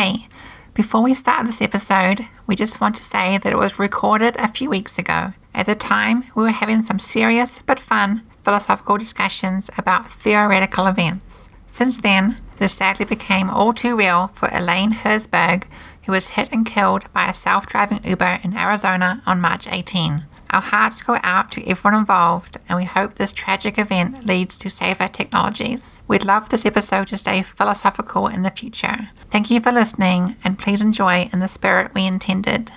Hey, 0.00 0.28
before 0.74 1.02
we 1.02 1.12
start 1.12 1.44
this 1.44 1.60
episode, 1.60 2.28
we 2.46 2.54
just 2.54 2.80
want 2.80 2.94
to 2.94 3.02
say 3.02 3.36
that 3.36 3.52
it 3.52 3.58
was 3.58 3.80
recorded 3.80 4.36
a 4.36 4.46
few 4.46 4.70
weeks 4.70 4.96
ago. 4.96 5.32
At 5.52 5.66
the 5.66 5.74
time, 5.74 6.22
we 6.36 6.44
were 6.44 6.50
having 6.50 6.82
some 6.82 7.00
serious 7.00 7.58
but 7.66 7.80
fun 7.80 8.22
philosophical 8.44 8.96
discussions 8.96 9.68
about 9.76 10.08
theoretical 10.08 10.86
events. 10.86 11.48
Since 11.66 11.96
then, 11.96 12.40
this 12.58 12.74
sadly 12.74 13.06
became 13.06 13.50
all 13.50 13.72
too 13.72 13.96
real 13.96 14.28
for 14.34 14.48
Elaine 14.52 14.92
Herzberg, 14.92 15.64
who 16.04 16.12
was 16.12 16.28
hit 16.38 16.52
and 16.52 16.64
killed 16.64 17.12
by 17.12 17.28
a 17.28 17.34
self 17.34 17.66
driving 17.66 17.98
Uber 18.04 18.38
in 18.44 18.56
Arizona 18.56 19.20
on 19.26 19.40
March 19.40 19.66
18. 19.68 20.26
Our 20.50 20.62
hearts 20.62 21.02
go 21.02 21.18
out 21.22 21.52
to 21.52 21.68
everyone 21.68 22.00
involved, 22.00 22.56
and 22.68 22.78
we 22.78 22.84
hope 22.84 23.14
this 23.14 23.32
tragic 23.32 23.78
event 23.78 24.24
leads 24.26 24.56
to 24.58 24.70
safer 24.70 25.06
technologies. 25.06 26.02
We'd 26.08 26.24
love 26.24 26.48
this 26.48 26.64
episode 26.64 27.08
to 27.08 27.18
stay 27.18 27.42
philosophical 27.42 28.28
in 28.28 28.44
the 28.44 28.50
future. 28.50 29.10
Thank 29.30 29.50
you 29.50 29.60
for 29.60 29.72
listening, 29.72 30.36
and 30.42 30.58
please 30.58 30.80
enjoy 30.80 31.28
in 31.32 31.40
the 31.40 31.48
spirit 31.48 31.92
we 31.94 32.06
intended. 32.06 32.72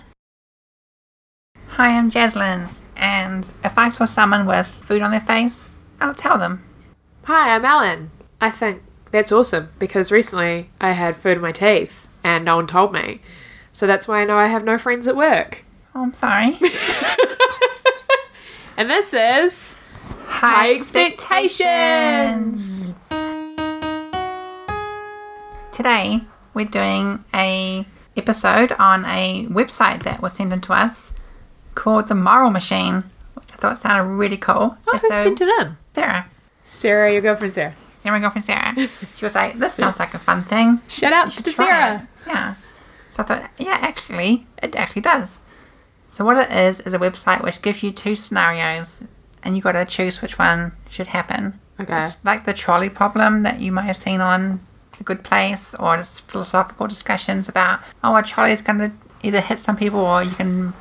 Hi, 1.69 1.97
I'm 1.97 2.11
Jaslyn, 2.11 2.67
and 2.97 3.49
if 3.63 3.77
I 3.77 3.87
saw 3.87 4.05
someone 4.05 4.45
with 4.45 4.67
food 4.67 5.01
on 5.01 5.11
their 5.11 5.21
face, 5.21 5.75
I'll 6.01 6.13
tell 6.13 6.37
them. 6.37 6.63
Hi, 7.23 7.55
I'm 7.55 7.63
Alan. 7.63 8.11
I 8.41 8.51
think 8.51 8.83
that's 9.11 9.31
awesome 9.31 9.69
because 9.79 10.11
recently 10.11 10.69
I 10.81 10.91
had 10.91 11.15
food 11.15 11.37
in 11.37 11.41
my 11.41 11.53
teeth 11.53 12.09
and 12.23 12.43
no 12.43 12.57
one 12.57 12.67
told 12.67 12.91
me. 12.91 13.21
So 13.71 13.87
that's 13.87 14.07
why 14.07 14.21
I 14.21 14.25
know 14.25 14.37
I 14.37 14.47
have 14.47 14.65
no 14.65 14.77
friends 14.77 15.07
at 15.07 15.15
work. 15.15 15.63
Oh, 15.95 16.03
I'm 16.03 16.13
sorry. 16.13 16.57
And 18.81 18.89
this 18.89 19.13
is 19.13 19.75
High 20.25 20.73
Expectations. 20.73 22.95
Today, 25.71 26.21
we're 26.55 26.65
doing 26.65 27.23
a 27.31 27.85
episode 28.17 28.71
on 28.79 29.05
a 29.05 29.45
website 29.51 30.01
that 30.01 30.23
was 30.23 30.33
sent 30.33 30.51
in 30.51 30.61
to 30.61 30.73
us 30.73 31.13
called 31.75 32.07
The 32.07 32.15
Moral 32.15 32.49
Machine, 32.49 33.03
which 33.35 33.51
I 33.53 33.57
thought 33.57 33.77
sounded 33.77 34.15
really 34.15 34.37
cool. 34.37 34.75
Oh, 34.87 34.97
who 34.97 35.09
sent 35.09 35.41
it 35.41 35.61
in? 35.61 35.77
Sarah. 35.93 36.25
Sarah, 36.65 37.13
your 37.13 37.21
girlfriend 37.21 37.53
Sarah. 37.53 37.75
Sarah, 37.99 38.15
my 38.15 38.19
girlfriend 38.19 38.45
Sarah. 38.45 38.73
She 39.15 39.25
was 39.25 39.35
like, 39.35 39.59
this 39.59 39.75
sounds 39.75 39.99
like 39.99 40.15
a 40.15 40.19
fun 40.19 40.41
thing. 40.41 40.81
Shout 40.87 41.13
out 41.13 41.29
to 41.29 41.51
Sarah. 41.51 42.07
it." 42.25 42.27
Yeah. 42.27 42.55
So 43.11 43.21
I 43.21 43.25
thought, 43.27 43.51
yeah, 43.59 43.77
actually, 43.79 44.47
it 44.63 44.75
actually 44.75 45.03
does. 45.03 45.41
So 46.11 46.25
what 46.25 46.37
it 46.37 46.51
is 46.55 46.81
is 46.81 46.93
a 46.93 46.99
website 46.99 47.43
which 47.43 47.61
gives 47.61 47.81
you 47.83 47.91
two 47.91 48.15
scenarios, 48.15 49.05
and 49.43 49.55
you 49.55 49.61
got 49.61 49.71
to 49.73 49.85
choose 49.85 50.21
which 50.21 50.37
one 50.37 50.73
should 50.89 51.07
happen. 51.07 51.59
Okay. 51.79 52.05
It's 52.05 52.17
like 52.23 52.45
the 52.45 52.53
trolley 52.53 52.89
problem 52.89 53.43
that 53.43 53.59
you 53.59 53.71
might 53.71 53.85
have 53.85 53.97
seen 53.97 54.21
on 54.21 54.59
A 54.99 55.03
Good 55.03 55.23
Place, 55.23 55.73
or 55.75 55.97
just 55.97 56.21
philosophical 56.21 56.85
discussions 56.87 57.49
about, 57.49 57.79
oh, 58.03 58.15
a 58.15 58.21
trolley 58.21 58.51
is 58.51 58.61
going 58.61 58.79
to 58.79 58.91
either 59.23 59.39
hit 59.41 59.57
some 59.59 59.77
people, 59.77 59.99
or 60.01 60.21
you 60.21 60.31
can 60.31 60.73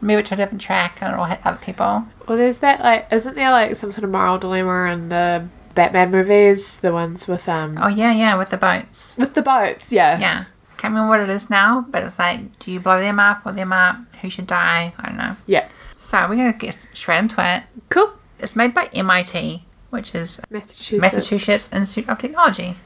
move 0.00 0.18
it 0.18 0.26
to 0.26 0.34
a 0.34 0.36
different 0.36 0.60
track 0.60 0.98
and 1.00 1.12
it'll 1.12 1.24
hit 1.26 1.40
other 1.44 1.58
people. 1.58 2.04
Well, 2.26 2.36
there's 2.38 2.58
that, 2.58 2.80
like, 2.80 3.06
isn't 3.12 3.36
there, 3.36 3.50
like, 3.50 3.76
some 3.76 3.92
sort 3.92 4.04
of 4.04 4.10
moral 4.10 4.38
dilemma 4.38 4.92
in 4.92 5.08
the 5.08 5.46
Batman 5.74 6.10
movies? 6.10 6.78
The 6.78 6.92
ones 6.92 7.28
with, 7.28 7.48
um, 7.48 7.76
Oh 7.80 7.88
yeah, 7.88 8.12
yeah, 8.12 8.36
with 8.36 8.50
the 8.50 8.56
boats. 8.56 9.16
with 9.18 9.34
the 9.34 9.42
boats, 9.42 9.92
yeah. 9.92 10.18
Yeah. 10.18 10.44
Can't 10.84 10.92
remember 10.92 11.08
what 11.08 11.20
it 11.20 11.30
is 11.30 11.48
now, 11.48 11.86
but 11.88 12.02
it's 12.02 12.18
like, 12.18 12.58
do 12.58 12.70
you 12.70 12.78
blow 12.78 13.00
them 13.00 13.18
up 13.18 13.46
or 13.46 13.52
them 13.52 13.72
up? 13.72 13.96
Who 14.20 14.28
should 14.28 14.46
die? 14.46 14.92
I 14.98 15.06
don't 15.06 15.16
know. 15.16 15.34
Yeah. 15.46 15.66
So 15.98 16.20
we're 16.28 16.36
gonna 16.36 16.52
get 16.52 16.76
straight 16.92 17.20
into 17.20 17.36
it. 17.38 17.62
Cool. 17.88 18.12
It's 18.38 18.54
made 18.54 18.74
by 18.74 18.90
MIT, 18.92 19.64
which 19.88 20.14
is 20.14 20.42
Massachusetts. 20.50 21.00
Massachusetts 21.00 21.72
Institute 21.72 22.10
of 22.10 22.18
Technology. 22.18 22.76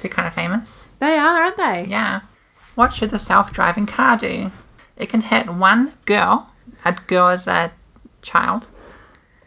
They're 0.00 0.10
kind 0.10 0.26
of 0.26 0.32
famous. 0.32 0.88
They 1.00 1.18
are, 1.18 1.42
aren't 1.42 1.58
they? 1.58 1.84
Yeah. 1.86 2.22
What 2.76 2.94
should 2.94 3.10
the 3.10 3.18
self-driving 3.18 3.88
car 3.88 4.16
do? 4.16 4.50
It 4.96 5.10
can 5.10 5.20
hit 5.20 5.50
one 5.50 5.92
girl. 6.06 6.50
A 6.86 6.92
girl 6.92 7.28
is 7.28 7.46
a 7.46 7.72
child, 8.22 8.68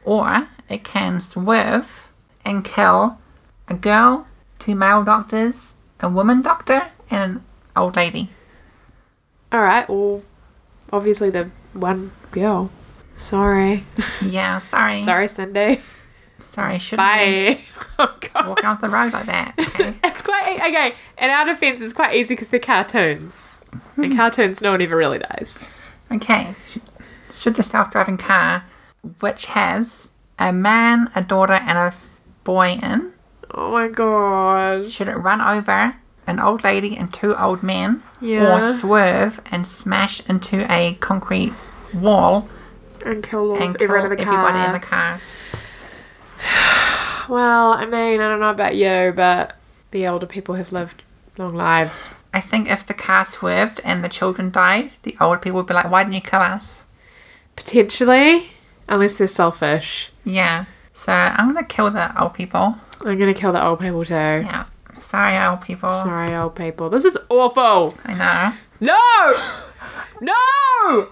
or 0.06 0.50
it 0.70 0.84
can 0.84 1.20
swerve 1.20 2.10
and 2.46 2.64
kill 2.64 3.18
a 3.68 3.74
girl, 3.74 4.28
two 4.60 4.76
male 4.76 5.04
doctors, 5.04 5.74
a 6.00 6.08
woman 6.08 6.44
doctor, 6.44 6.92
and 7.10 7.38
an 7.38 7.44
old 7.78 7.96
lady. 7.96 8.30
Alright, 9.54 9.88
well, 9.90 10.24
obviously 10.92 11.30
the 11.30 11.50
one 11.74 12.12
girl. 12.32 12.72
Sorry. 13.16 13.84
Yeah, 14.22 14.60
sorry. 14.60 15.02
Sorry, 15.04 15.28
Cindy. 15.28 15.82
Sorry, 16.40 16.80
shouldn't 16.80 17.08
be 17.14 17.56
Bye. 17.56 17.62
Oh, 18.00 18.16
God. 18.32 18.48
walking 18.48 18.66
off 18.66 18.80
the 18.80 18.90
road 18.90 19.14
like 19.14 19.26
that. 19.26 19.56
Okay? 19.60 19.96
It's 20.04 20.22
quite 20.22 20.60
okay. 20.60 20.94
In 21.18 21.30
our 21.32 21.46
defense, 21.46 21.82
it's 21.82 21.94
quite 21.94 22.16
easy 22.16 22.34
because 22.36 22.50
they're 22.50 22.60
cartoons. 22.60 23.56
In 23.96 24.12
hmm. 24.12 24.18
cartoons, 24.18 24.62
no 24.62 24.72
one 24.72 24.82
ever 24.82 24.96
really 24.96 25.20
dies. 25.20 25.90
Okay. 26.12 26.56
Should 27.34 27.56
the 27.56 27.64
self 27.64 27.92
driving 27.92 28.18
car, 28.18 28.64
which 29.20 29.48
has 29.48 30.12
a 30.38 30.54
man, 30.54 31.10
a 31.16 31.24
daughter, 31.24 31.54
and 31.54 31.78
a 31.78 31.94
boy 32.44 32.80
in, 32.82 33.14
Oh 33.52 33.72
my 33.72 33.88
gosh. 33.88 34.92
should 34.92 35.08
it 35.08 35.16
run 35.16 35.42
over 35.42 35.96
an 36.28 36.40
old 36.40 36.64
lady 36.64 36.96
and 36.98 37.12
two 37.14 37.36
old 37.36 37.64
men, 37.64 38.04
Yeah. 38.22 38.70
or 38.70 38.74
swerve 38.76 39.42
and 39.52 39.68
smash 39.68 40.22
into 40.30 40.72
a 40.72 40.96
concrete 41.00 41.54
wall 41.94 42.48
And 43.06 43.24
kill 43.24 43.52
all 43.52 43.56
and 43.62 43.78
kill 43.78 43.88
the 43.88 43.88
car. 43.88 43.98
everybody 43.98 44.60
in 44.66 44.74
the 44.74 44.80
car? 44.80 45.20
Well, 47.30 47.74
I 47.74 47.86
mean, 47.86 48.22
I 48.22 48.28
don't 48.30 48.40
know 48.40 48.52
about 48.52 48.76
you, 48.78 49.12
but 49.14 49.54
the 49.92 50.08
older 50.08 50.26
people 50.26 50.56
have 50.56 50.72
lived 50.72 51.04
long 51.38 51.54
lives. 51.56 52.10
I 52.34 52.40
think 52.40 52.70
if 52.72 52.86
the 52.86 52.94
car 52.94 53.26
swerved 53.26 53.82
and 53.84 54.02
the 54.02 54.08
children 54.10 54.50
died, 54.50 54.92
the 55.04 55.18
old 55.20 55.42
people 55.42 55.58
would 55.58 55.68
be 55.68 55.74
like, 55.74 55.90
"Why 55.92 56.04
didn't 56.04 56.16
you 56.16 56.22
kill 56.22 56.40
us?" 56.40 56.86
Potentially, 57.58 58.52
unless 58.88 59.16
they're 59.16 59.28
selfish. 59.28 60.10
Yeah. 60.24 60.66
So 60.94 61.12
I'm 61.12 61.48
gonna 61.54 61.66
kill 61.66 61.92
the 61.92 62.18
old 62.22 62.34
people. 62.34 62.78
I'm 63.06 63.20
gonna 63.20 63.34
kill 63.34 63.52
the 63.52 63.66
old 63.66 63.82
people 63.82 64.06
too. 64.06 64.14
Yeah. 64.14 64.64
Sorry, 65.08 65.38
old 65.38 65.62
people. 65.62 65.90
Sorry, 65.90 66.36
old 66.36 66.56
people. 66.56 66.90
This 66.90 67.06
is 67.06 67.18
awful. 67.30 67.94
I 68.04 68.14
know. 68.14 68.54
No! 68.82 69.00
No! 70.20 71.08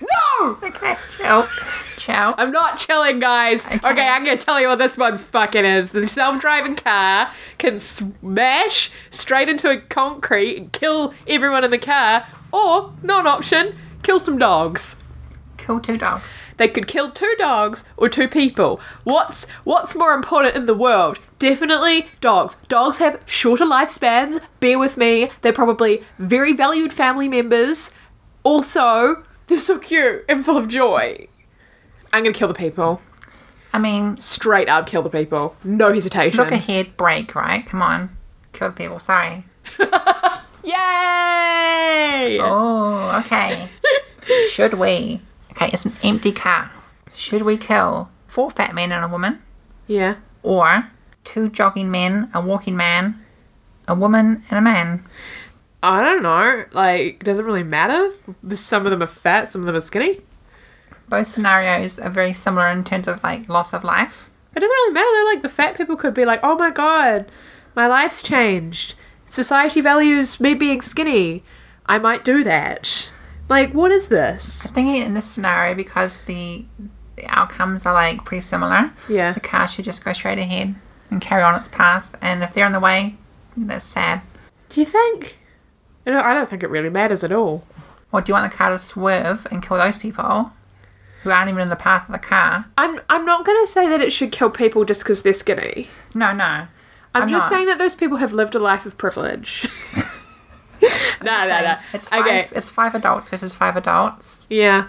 No! 0.00 0.56
Okay, 0.62 0.94
chill. 1.10 1.48
Chill. 1.96 2.34
I'm 2.38 2.52
not 2.52 2.78
chilling, 2.78 3.18
guys. 3.18 3.66
Okay. 3.66 3.76
Okay. 3.76 4.06
I'm 4.06 4.24
gonna 4.24 4.36
tell 4.36 4.60
you 4.60 4.68
what 4.68 4.78
this 4.78 4.96
one 4.96 5.18
fucking 5.18 5.64
is. 5.64 5.90
The 5.90 6.06
self-driving 6.06 6.76
car 6.76 7.32
can 7.58 7.80
smash 7.80 8.92
straight 9.10 9.48
into 9.48 9.68
a 9.68 9.80
concrete 9.80 10.56
and 10.56 10.72
kill 10.72 11.12
everyone 11.26 11.64
in 11.64 11.72
the 11.72 11.78
car, 11.78 12.24
or 12.52 12.92
non-option, 13.02 13.74
kill 14.04 14.20
some 14.20 14.38
dogs. 14.38 14.94
Kill 15.56 15.80
two 15.80 15.96
dogs. 15.96 16.22
They 16.58 16.68
could 16.68 16.86
kill 16.86 17.10
two 17.10 17.34
dogs 17.38 17.84
or 17.96 18.08
two 18.08 18.28
people. 18.28 18.80
What's 19.04 19.48
what's 19.64 19.94
more 19.96 20.12
important 20.12 20.54
in 20.56 20.66
the 20.66 20.74
world? 20.74 21.18
Definitely 21.38 22.08
dogs. 22.20 22.56
Dogs 22.68 22.98
have 22.98 23.20
shorter 23.24 23.64
lifespans. 23.64 24.40
Bear 24.60 24.78
with 24.78 24.96
me. 24.96 25.30
They're 25.40 25.52
probably 25.52 26.02
very 26.18 26.52
valued 26.52 26.92
family 26.92 27.28
members. 27.28 27.92
Also, 28.42 29.24
they're 29.46 29.58
so 29.58 29.78
cute 29.78 30.24
and 30.28 30.44
full 30.44 30.56
of 30.56 30.68
joy. 30.68 31.28
I'm 32.12 32.24
gonna 32.24 32.34
kill 32.34 32.48
the 32.48 32.54
people. 32.54 33.00
I 33.72 33.78
mean, 33.78 34.16
Straight 34.16 34.68
up 34.68 34.86
kill 34.86 35.02
the 35.02 35.10
people. 35.10 35.54
No 35.62 35.92
hesitation. 35.92 36.38
look 36.38 36.50
ahead, 36.52 36.96
brake, 36.96 37.34
right? 37.34 37.64
Come 37.64 37.82
on. 37.82 38.16
Kill 38.52 38.70
the 38.70 38.74
people. 38.74 38.98
Sorry. 38.98 39.44
Yay! 40.64 42.38
Oh, 42.40 43.22
okay. 43.24 43.68
Should 44.50 44.74
we? 44.74 45.20
Okay, 45.60 45.70
it's 45.72 45.84
an 45.84 45.96
empty 46.04 46.30
car. 46.30 46.70
Should 47.14 47.42
we 47.42 47.56
kill 47.56 48.10
four 48.28 48.48
fat 48.48 48.76
men 48.76 48.92
and 48.92 49.04
a 49.04 49.08
woman? 49.08 49.42
Yeah. 49.88 50.14
Or 50.44 50.88
two 51.24 51.48
jogging 51.48 51.90
men, 51.90 52.30
a 52.32 52.40
walking 52.40 52.76
man, 52.76 53.20
a 53.88 53.94
woman, 53.96 54.44
and 54.50 54.58
a 54.58 54.62
man? 54.62 55.02
I 55.82 56.04
don't 56.04 56.22
know. 56.22 56.64
Like, 56.70 57.24
does 57.24 57.40
it 57.40 57.44
really 57.44 57.64
matter? 57.64 58.12
Some 58.54 58.86
of 58.86 58.92
them 58.92 59.02
are 59.02 59.08
fat, 59.08 59.50
some 59.50 59.62
of 59.62 59.66
them 59.66 59.74
are 59.74 59.80
skinny. 59.80 60.20
Both 61.08 61.26
scenarios 61.26 61.98
are 61.98 62.08
very 62.08 62.34
similar 62.34 62.68
in 62.68 62.84
terms 62.84 63.08
of 63.08 63.24
like 63.24 63.48
loss 63.48 63.72
of 63.72 63.82
life. 63.82 64.30
It 64.54 64.60
doesn't 64.60 64.72
really 64.72 64.92
matter 64.92 65.08
though. 65.12 65.30
Like 65.32 65.42
the 65.42 65.48
fat 65.48 65.76
people 65.76 65.96
could 65.96 66.14
be 66.14 66.24
like, 66.24 66.38
"Oh 66.44 66.54
my 66.54 66.70
god, 66.70 67.32
my 67.74 67.88
life's 67.88 68.22
changed. 68.22 68.94
Society 69.26 69.80
values 69.80 70.38
me 70.38 70.54
being 70.54 70.82
skinny. 70.82 71.42
I 71.86 71.98
might 71.98 72.24
do 72.24 72.44
that." 72.44 73.10
Like, 73.48 73.72
what 73.72 73.90
is 73.90 74.08
this? 74.08 74.66
I 74.66 74.70
think 74.70 75.04
in 75.06 75.14
this 75.14 75.26
scenario, 75.26 75.74
because 75.74 76.18
the, 76.26 76.64
the 77.16 77.24
outcomes 77.26 77.86
are 77.86 77.94
like 77.94 78.24
pretty 78.24 78.42
similar, 78.42 78.92
Yeah. 79.08 79.32
the 79.32 79.40
car 79.40 79.66
should 79.68 79.84
just 79.86 80.04
go 80.04 80.12
straight 80.12 80.38
ahead 80.38 80.74
and 81.10 81.20
carry 81.20 81.42
on 81.42 81.54
its 81.54 81.68
path. 81.68 82.14
And 82.20 82.42
if 82.42 82.52
they're 82.52 82.66
in 82.66 82.72
the 82.72 82.80
way, 82.80 83.16
that's 83.56 83.84
sad. 83.84 84.20
Do 84.68 84.80
you 84.80 84.86
think? 84.86 85.38
You 86.04 86.12
know, 86.12 86.20
I 86.20 86.34
don't 86.34 86.48
think 86.48 86.62
it 86.62 86.70
really 86.70 86.90
matters 86.90 87.24
at 87.24 87.32
all. 87.32 87.64
Or 88.12 88.20
do 88.20 88.30
you 88.30 88.34
want 88.34 88.50
the 88.50 88.56
car 88.56 88.70
to 88.70 88.78
swerve 88.78 89.46
and 89.50 89.62
kill 89.62 89.76
those 89.76 89.98
people 89.98 90.52
who 91.22 91.30
aren't 91.30 91.50
even 91.50 91.60
in 91.62 91.68
the 91.68 91.76
path 91.76 92.06
of 92.08 92.12
the 92.12 92.18
car? 92.18 92.66
I'm 92.78 93.00
I'm 93.10 93.26
not 93.26 93.44
gonna 93.44 93.66
say 93.66 93.88
that 93.88 94.00
it 94.00 94.12
should 94.12 94.32
kill 94.32 94.48
people 94.50 94.84
just 94.84 95.02
because 95.02 95.22
they're 95.22 95.34
skinny. 95.34 95.88
No, 96.14 96.32
no. 96.32 96.68
I'm, 97.14 97.28
just 97.28 97.50
not. 97.50 97.56
saying 97.56 97.66
that 97.66 97.78
those 97.78 97.94
people 97.94 98.18
have 98.18 98.32
lived 98.32 98.54
a 98.54 98.58
life 98.58 98.86
of 98.86 98.96
privilege. 98.96 99.66
no, 101.22 101.48
no, 101.48 101.60
no. 101.62 101.76
It's 101.92 102.08
five, 102.08 102.20
Okay. 102.20 102.48
it's 102.52 102.70
five 102.70 102.94
adults 102.94 103.28
versus 103.28 103.54
five 103.54 103.76
adults. 103.76 104.46
Yeah. 104.50 104.88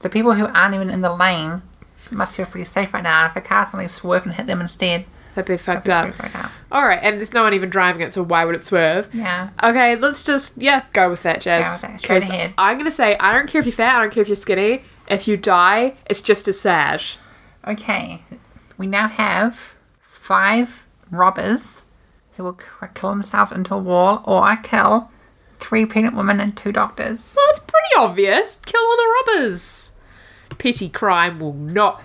The 0.00 0.08
people 0.08 0.34
who 0.34 0.46
aren't 0.46 0.74
even 0.74 0.90
in 0.90 1.00
the 1.00 1.14
lane 1.14 1.62
must 2.10 2.36
feel 2.36 2.46
pretty 2.46 2.64
safe 2.64 2.92
right 2.94 3.02
now. 3.02 3.26
If 3.26 3.36
a 3.36 3.40
car 3.40 3.64
suddenly 3.66 3.88
swerved 3.88 4.26
and 4.26 4.34
hit 4.34 4.46
them 4.46 4.60
instead, 4.60 5.06
That'd 5.34 5.48
be 5.48 5.56
fucked 5.62 5.88
up. 5.90 6.06
be 6.06 6.12
freaked 6.12 6.34
out. 6.36 6.50
All 6.72 6.86
right, 6.86 6.98
and 7.02 7.18
there's 7.18 7.32
no 7.34 7.42
one 7.42 7.52
even 7.52 7.68
driving 7.68 8.00
it, 8.02 8.14
so 8.14 8.22
why 8.22 8.44
would 8.44 8.54
it 8.54 8.64
swerve? 8.64 9.08
Yeah. 9.14 9.50
Okay, 9.62 9.94
let's 9.96 10.22
just 10.24 10.56
yeah 10.56 10.84
go 10.92 11.10
with 11.10 11.22
that, 11.24 11.40
Jazz. 11.42 11.82
Go 11.82 11.88
with 11.88 11.92
that, 11.94 12.00
straight 12.00 12.22
ahead. 12.22 12.54
I'm 12.56 12.78
gonna 12.78 12.90
say 12.90 13.16
I 13.18 13.32
don't 13.34 13.46
care 13.48 13.58
if 13.60 13.66
you're 13.66 13.72
fat, 13.72 13.96
I 13.96 14.00
don't 14.00 14.12
care 14.12 14.22
if 14.22 14.28
you're 14.28 14.36
skinny. 14.36 14.82
If 15.08 15.28
you 15.28 15.36
die, 15.36 15.94
it's 16.08 16.20
just 16.22 16.48
as 16.48 16.58
sad. 16.60 17.02
Okay. 17.66 18.22
We 18.78 18.86
now 18.86 19.08
have 19.08 19.74
five 20.00 20.84
robbers 21.10 21.84
who 22.36 22.44
will 22.44 22.58
kill 22.94 23.10
themselves 23.10 23.52
into 23.52 23.74
a 23.74 23.78
wall 23.78 24.22
or 24.26 24.56
kill 24.56 25.10
three 25.66 25.84
pregnant 25.84 26.14
women 26.14 26.38
and 26.38 26.56
two 26.56 26.70
doctors. 26.70 27.34
Well, 27.36 27.46
it's 27.50 27.58
pretty 27.58 27.96
obvious. 27.98 28.60
Kill 28.64 28.80
all 28.80 28.96
the 28.96 29.14
robbers. 29.34 29.92
Petty 30.58 30.88
crime 30.88 31.40
will 31.40 31.54
not 31.54 32.04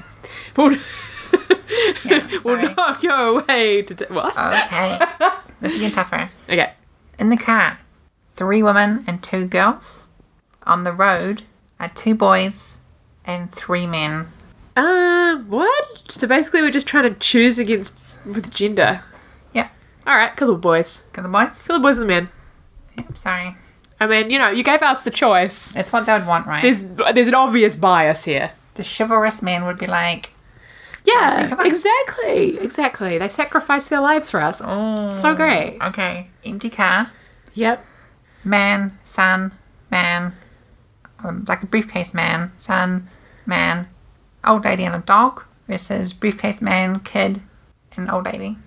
will, 0.58 0.72
Yeah, 2.06 2.28
will 2.44 2.74
not 2.76 3.02
go 3.04 3.38
away. 3.38 3.84
To 3.84 4.08
what? 4.10 4.36
Okay. 4.36 5.00
this 5.62 5.74
is 5.74 5.78
getting 5.78 5.92
tougher. 5.94 6.32
okay. 6.50 6.74
In 7.20 7.30
the 7.30 7.38
car, 7.38 7.78
three 8.36 8.64
women 8.64 9.04
and 9.06 9.22
two 9.22 9.46
girls. 9.46 10.06
On 10.64 10.84
the 10.84 10.92
road 10.92 11.44
are 11.80 11.90
two 11.90 12.16
boys 12.16 12.80
and 13.26 13.52
three 13.52 13.86
men. 13.86 14.28
Um, 14.76 15.46
what? 15.50 16.12
So 16.12 16.28
basically, 16.28 16.64
we're 16.64 16.72
just 16.72 16.88
trying 16.88 17.04
to 17.14 17.20
choose 17.20 17.60
against 17.60 17.96
with 18.26 18.52
gender. 18.52 19.04
Yeah. 19.54 19.70
All 20.08 20.16
right, 20.16 20.36
kill 20.36 20.48
the 20.48 20.56
boys. 20.56 21.04
Kill 21.14 21.24
the 21.24 21.30
boys? 21.30 21.64
Kill 21.64 21.76
the 21.78 21.84
boys 21.84 21.98
and 21.98 22.10
the 22.10 22.14
men. 22.14 22.30
Sorry. 23.16 23.56
I 24.00 24.08
mean, 24.08 24.30
you 24.32 24.40
know, 24.40 24.50
you 24.50 24.64
gave 24.64 24.82
us 24.82 25.04
the 25.04 25.12
choice. 25.12 25.76
It's 25.76 25.92
what 25.94 26.06
they 26.06 26.14
would 26.14 26.26
want, 26.26 26.48
right? 26.48 26.62
There's 26.64 26.82
there's 27.14 27.28
an 27.28 27.36
obvious 27.36 27.76
bias 27.76 28.24
here. 28.24 28.52
the 28.76 28.84
chivalrous 28.84 29.42
man 29.42 29.66
would 29.66 29.78
be 29.78 29.86
like, 29.86 30.32
Yeah, 31.06 31.46
it. 31.46 31.66
exactly, 31.66 32.58
exactly. 32.60 33.18
They 33.20 33.30
sacrificed 33.30 33.90
their 33.90 34.02
lives 34.02 34.30
for 34.32 34.42
us. 34.42 34.62
oh. 34.64 35.14
So 35.14 35.36
great. 35.36 35.78
Okay. 35.82 36.30
Empty 36.44 36.70
car. 36.72 37.12
Yep. 37.54 37.86
Man, 38.44 38.98
son, 39.04 39.52
man. 39.92 40.36
Um, 41.24 41.46
like 41.48 41.62
a 41.62 41.68
briefcase 41.68 42.14
man, 42.16 42.52
son, 42.58 43.08
man. 43.46 43.88
Old 44.44 44.66
lady 44.66 44.84
and 44.86 44.96
a 44.96 45.00
dog 45.06 45.44
versus 45.68 46.14
briefcase 46.14 46.60
man, 46.62 47.00
kid, 47.02 47.42
and 47.96 48.10
old 48.10 48.26
lady. 48.26 48.58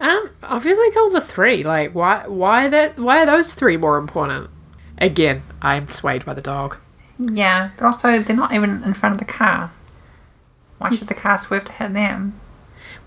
Um, 0.00 0.30
obviously 0.42 0.90
kill 0.92 1.10
the 1.10 1.20
three. 1.20 1.62
Like, 1.62 1.92
why? 1.94 2.26
Why 2.26 2.68
that? 2.68 2.98
Why 2.98 3.22
are 3.22 3.26
those 3.26 3.54
three 3.54 3.76
more 3.76 3.98
important? 3.98 4.50
Again, 4.98 5.42
I'm 5.62 5.88
swayed 5.88 6.24
by 6.24 6.34
the 6.34 6.40
dog. 6.42 6.76
Yeah, 7.18 7.70
but 7.76 7.84
also 7.86 8.18
they're 8.20 8.36
not 8.36 8.52
even 8.52 8.82
in 8.82 8.94
front 8.94 9.14
of 9.14 9.18
the 9.18 9.24
car. 9.30 9.72
Why 10.78 10.90
should 10.94 11.08
the 11.08 11.14
car 11.14 11.38
swerve 11.38 11.66
to 11.66 11.72
hit 11.72 11.92
them? 11.92 12.40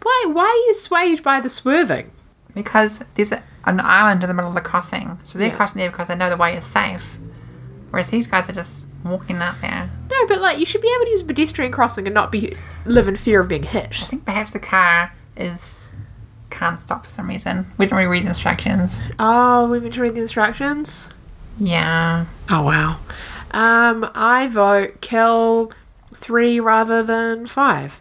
Why? 0.03 0.25
Why 0.31 0.43
are 0.45 0.67
you 0.67 0.73
swayed 0.75 1.23
by 1.23 1.39
the 1.39 1.49
swerving? 1.49 2.11
Because 2.53 2.99
there's 3.15 3.31
a, 3.31 3.43
an 3.65 3.79
island 3.83 4.21
in 4.23 4.27
the 4.29 4.33
middle 4.35 4.49
of 4.49 4.55
the 4.55 4.61
crossing, 4.61 5.19
so 5.25 5.39
they're 5.39 5.47
Yeah. 5.47 5.55
crossing 5.55 5.79
there 5.79 5.89
because 5.89 6.07
they 6.07 6.15
know 6.15 6.29
the 6.29 6.37
way 6.37 6.55
is 6.55 6.63
safe. 6.65 7.17
Whereas 7.89 8.09
these 8.11 8.27
guys 8.27 8.47
are 8.49 8.53
just 8.53 8.87
walking 9.03 9.37
out 9.37 9.55
there. 9.61 9.89
No, 10.11 10.27
but 10.27 10.39
like, 10.41 10.59
you 10.59 10.65
should 10.67 10.81
be 10.81 10.93
able 10.95 11.05
to 11.05 11.11
use 11.11 11.21
a 11.21 11.25
pedestrian 11.25 11.71
crossing 11.71 12.05
and 12.05 12.13
not 12.13 12.31
be 12.31 12.55
live 12.85 13.07
in 13.07 13.15
fear 13.15 13.41
of 13.41 13.47
being 13.47 13.63
hit. 13.63 14.03
I 14.03 14.05
think 14.05 14.25
perhaps 14.25 14.51
the 14.51 14.59
car 14.59 15.11
is 15.35 15.82
can't 16.53 16.79
stop 16.79 17.03
for 17.03 17.09
some 17.09 17.27
reason. 17.27 17.65
We 17.77 17.85
didn't 17.85 17.97
really 17.97 18.09
read 18.09 18.23
the 18.23 18.29
instructions. 18.29 19.01
Oh, 19.17 19.67
we 19.69 19.79
meant 19.79 19.95
to 19.95 20.01
read 20.01 20.15
the 20.15 20.21
instructions. 20.21 21.09
Yeah. 21.59 22.25
Oh 22.49 22.63
wow. 22.63 22.99
Um, 23.51 24.09
I 24.15 24.47
vote 24.47 25.01
kill 25.01 25.71
three 26.13 26.59
rather 26.59 27.03
than 27.03 27.47
five. 27.47 27.99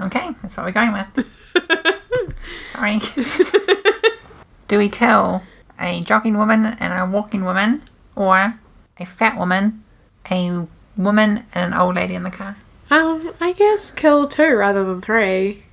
Okay, 0.00 0.30
that's 0.40 0.56
what 0.56 0.66
we're 0.66 0.72
going 0.72 0.92
with. 0.92 1.26
Sorry. 2.72 3.00
Do 4.68 4.78
we 4.78 4.88
kill 4.88 5.42
a 5.78 6.00
jogging 6.02 6.38
woman 6.38 6.64
and 6.64 6.92
a 6.92 7.12
walking 7.12 7.44
woman, 7.44 7.82
or 8.14 8.54
a 8.98 9.04
fat 9.06 9.36
woman, 9.36 9.82
a 10.30 10.66
woman, 10.96 11.44
and 11.54 11.74
an 11.74 11.78
old 11.78 11.96
lady 11.96 12.14
in 12.14 12.22
the 12.22 12.30
car? 12.30 12.56
Um, 12.88 13.32
I 13.40 13.52
guess 13.52 13.90
kill 13.90 14.28
two 14.28 14.54
rather 14.54 14.84
than 14.84 15.00
three. 15.00 15.64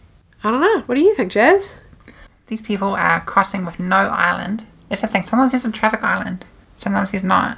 I 0.44 0.52
don't 0.52 0.62
know. 0.62 0.82
What 0.82 0.96
do 0.96 1.02
you 1.02 1.16
think, 1.16 1.32
Jazz? 1.32 1.80
These 2.48 2.62
people 2.62 2.96
are 2.96 3.20
crossing 3.22 3.66
with 3.66 3.80
no 3.80 3.96
island. 4.08 4.66
It's 4.90 5.02
the 5.02 5.08
thing. 5.08 5.24
Sometimes 5.24 5.52
there's 5.52 5.66
a 5.66 5.72
traffic 5.72 6.04
island. 6.04 6.46
Sometimes 6.78 7.12
there's 7.12 7.24
not. 7.24 7.58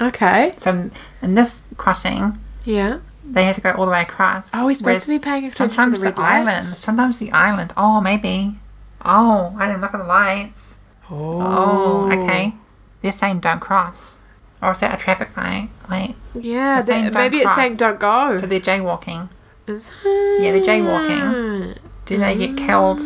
Okay. 0.00 0.54
So 0.56 0.90
in 1.20 1.34
this 1.34 1.62
crossing, 1.76 2.38
Yeah. 2.64 2.98
they 3.24 3.44
have 3.44 3.56
to 3.56 3.60
go 3.60 3.72
all 3.72 3.84
the 3.84 3.92
way 3.92 4.02
across. 4.02 4.50
Oh, 4.54 4.64
we're 4.66 4.74
supposed 4.74 4.84
Whereas 4.84 5.04
to 5.04 5.08
be 5.10 5.18
paying 5.18 5.44
attention 5.44 5.68
to 5.68 5.74
Sometimes 5.74 6.00
the 6.00 6.06
the, 6.06 6.12
red 6.12 6.18
lights. 6.18 6.48
island. 6.48 6.66
Sometimes 6.66 7.18
the 7.18 7.32
island. 7.32 7.72
Oh, 7.76 8.00
maybe. 8.00 8.58
Oh, 9.04 9.54
I 9.58 9.66
didn't 9.66 9.82
look 9.82 9.92
at 9.94 9.98
the 9.98 10.04
lights. 10.06 10.76
Oh, 11.10 11.40
oh, 11.42 12.10
okay. 12.12 12.54
They're 13.02 13.12
saying 13.12 13.40
don't 13.40 13.60
cross. 13.60 14.18
Or 14.62 14.72
is 14.72 14.80
that 14.80 14.94
a 14.94 14.96
traffic 15.02 15.36
light? 15.36 15.70
Wait. 15.90 16.14
Yeah, 16.34 16.82
that, 16.82 17.12
maybe 17.12 17.38
it's 17.38 17.54
saying 17.54 17.76
don't 17.76 17.98
go. 17.98 18.38
So 18.40 18.46
they're 18.46 18.60
jaywalking. 18.60 19.28
Is- 19.66 19.90
Yeah, 20.04 20.52
they're 20.52 20.60
jaywalking. 20.62 21.76
Do 22.06 22.16
they 22.18 22.36
get 22.36 22.56
killed. 22.56 23.00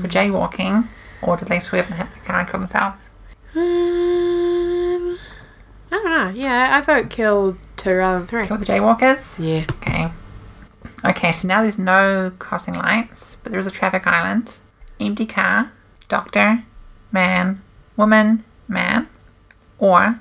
For 0.00 0.08
jaywalking? 0.08 0.88
Or 1.22 1.36
do 1.36 1.44
they 1.44 1.60
swerve 1.60 1.86
and 1.86 1.94
hit 1.94 2.12
the 2.12 2.20
car 2.20 2.40
and 2.40 2.48
kill 2.48 2.60
themselves? 2.60 3.00
Um, 3.54 5.18
I 5.90 5.90
don't 5.90 6.04
know. 6.04 6.32
Yeah, 6.34 6.76
I 6.76 6.80
vote 6.80 7.10
kill 7.10 7.56
two 7.76 7.94
rather 7.94 8.18
than 8.18 8.26
three. 8.26 8.46
Kill 8.46 8.56
the 8.56 8.64
jaywalkers? 8.64 9.38
Yeah. 9.38 9.66
Okay. 9.76 10.10
Okay, 11.04 11.32
so 11.32 11.48
now 11.48 11.62
there's 11.62 11.78
no 11.78 12.32
crossing 12.38 12.74
lights, 12.74 13.36
but 13.42 13.50
there 13.50 13.58
is 13.60 13.66
a 13.66 13.70
traffic 13.72 14.06
island. 14.06 14.56
Empty 15.00 15.26
car, 15.26 15.72
doctor, 16.08 16.62
man, 17.10 17.60
woman, 17.96 18.44
man, 18.68 19.08
or 19.78 20.20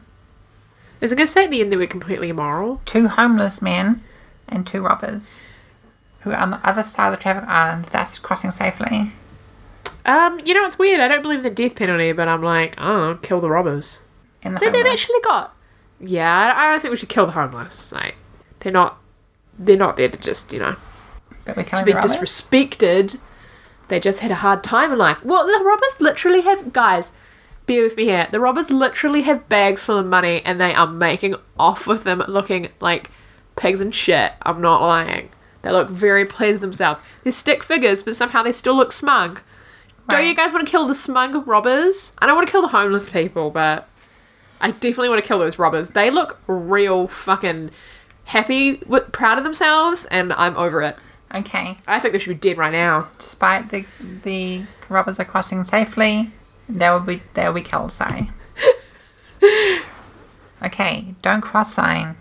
Is 1.01 1.11
it 1.11 1.15
going 1.15 1.27
to 1.27 1.31
say 1.31 1.45
at 1.45 1.51
the 1.51 1.61
end 1.61 1.71
that 1.71 1.77
we're 1.77 1.85
completely 1.87 2.29
immoral? 2.29 2.81
two 2.85 3.07
homeless 3.07 3.61
men 3.61 4.03
and 4.47 4.65
two 4.65 4.81
robbers 4.81 5.35
who 6.21 6.31
are 6.31 6.37
on 6.37 6.49
the 6.49 6.67
other 6.67 6.83
side 6.83 7.07
of 7.13 7.17
the 7.17 7.21
traffic 7.21 7.47
island, 7.47 7.85
thus 7.91 8.17
crossing 8.19 8.51
safely. 8.51 9.11
Um, 10.05 10.39
you 10.45 10.53
know, 10.53 10.65
it's 10.65 10.79
weird. 10.79 10.99
I 10.99 11.07
don't 11.07 11.21
believe 11.21 11.39
in 11.39 11.43
the 11.43 11.49
death 11.49 11.75
penalty, 11.75 12.11
but 12.11 12.27
I'm 12.27 12.41
like, 12.41 12.75
oh, 12.77 13.19
kill 13.21 13.41
the 13.41 13.49
robbers. 13.49 14.01
In 14.41 14.53
the 14.55 14.59
But 14.59 14.73
they've 14.73 14.85
actually 14.85 15.19
got. 15.21 15.55
Yeah, 15.99 16.53
I 16.55 16.65
I 16.65 16.71
don't 16.71 16.81
think 16.81 16.91
we 16.91 16.97
should 16.97 17.09
kill 17.09 17.27
the 17.27 17.33
homeless. 17.33 17.91
Like, 17.91 18.15
they're 18.59 18.71
not. 18.71 18.99
They're 19.59 19.77
not 19.77 19.97
there 19.97 20.09
to 20.09 20.17
just, 20.17 20.51
you 20.51 20.59
know, 20.59 20.75
but 21.45 21.55
we're 21.57 21.63
to 21.63 21.85
be 21.85 21.93
robbers. 21.93 22.15
disrespected. 22.15 23.19
They 23.89 23.99
just 23.99 24.19
had 24.21 24.31
a 24.31 24.35
hard 24.35 24.63
time 24.63 24.91
in 24.91 24.97
life. 24.97 25.23
Well, 25.23 25.45
the 25.45 25.63
robbers 25.63 25.99
literally 25.99 26.41
have 26.41 26.73
guys. 26.73 27.11
Bear 27.67 27.83
with 27.83 27.97
me 27.97 28.05
here. 28.05 28.27
The 28.31 28.39
robbers 28.39 28.71
literally 28.71 29.21
have 29.23 29.47
bags 29.49 29.83
full 29.83 29.97
of 29.99 30.05
money, 30.07 30.41
and 30.43 30.59
they 30.59 30.73
are 30.73 30.87
making 30.87 31.35
off 31.59 31.85
with 31.85 32.03
them, 32.03 32.23
looking 32.27 32.69
like 32.79 33.11
pigs 33.55 33.81
and 33.81 33.93
shit. 33.93 34.31
I'm 34.41 34.61
not 34.61 34.81
lying. 34.81 35.29
They 35.61 35.71
look 35.71 35.89
very 35.89 36.25
pleased 36.25 36.53
with 36.53 36.61
themselves. 36.61 37.01
They're 37.23 37.31
stick 37.31 37.61
figures, 37.63 38.01
but 38.01 38.15
somehow 38.15 38.41
they 38.41 38.51
still 38.53 38.75
look 38.75 38.91
smug. 38.91 39.41
Don't 40.09 40.25
you 40.25 40.35
guys 40.35 40.51
want 40.51 40.65
to 40.65 40.71
kill 40.71 40.87
the 40.87 40.95
smug 40.95 41.47
robbers? 41.47 42.13
I 42.19 42.25
don't 42.25 42.35
want 42.35 42.47
to 42.47 42.51
kill 42.51 42.61
the 42.61 42.67
homeless 42.67 43.09
people, 43.09 43.49
but 43.49 43.87
I 44.59 44.71
definitely 44.71 45.09
want 45.09 45.23
to 45.23 45.27
kill 45.27 45.39
those 45.39 45.57
robbers. 45.57 45.89
They 45.89 46.09
look 46.09 46.39
real 46.47 47.07
fucking 47.07 47.71
happy, 48.25 48.77
proud 49.11 49.37
of 49.37 49.43
themselves, 49.43 50.05
and 50.05 50.33
I'm 50.33 50.55
over 50.57 50.81
it. 50.81 50.97
Okay. 51.33 51.77
I 51.87 51.99
think 51.99 52.11
they 52.11 52.19
should 52.19 52.41
be 52.41 52.49
dead 52.49 52.57
right 52.57 52.71
now. 52.71 53.09
Despite 53.17 53.69
the 53.69 53.85
the 54.23 54.63
robbers 54.89 55.19
are 55.19 55.25
crossing 55.25 55.63
safely, 55.63 56.31
they 56.67 56.89
will 56.89 56.99
be 56.99 57.21
they 57.33 57.45
will 57.45 57.53
be 57.53 57.61
killed. 57.61 57.91
Sorry. 57.91 58.29
okay, 60.63 61.15
don't 61.21 61.41
cross 61.41 61.73
sign. 61.73 62.17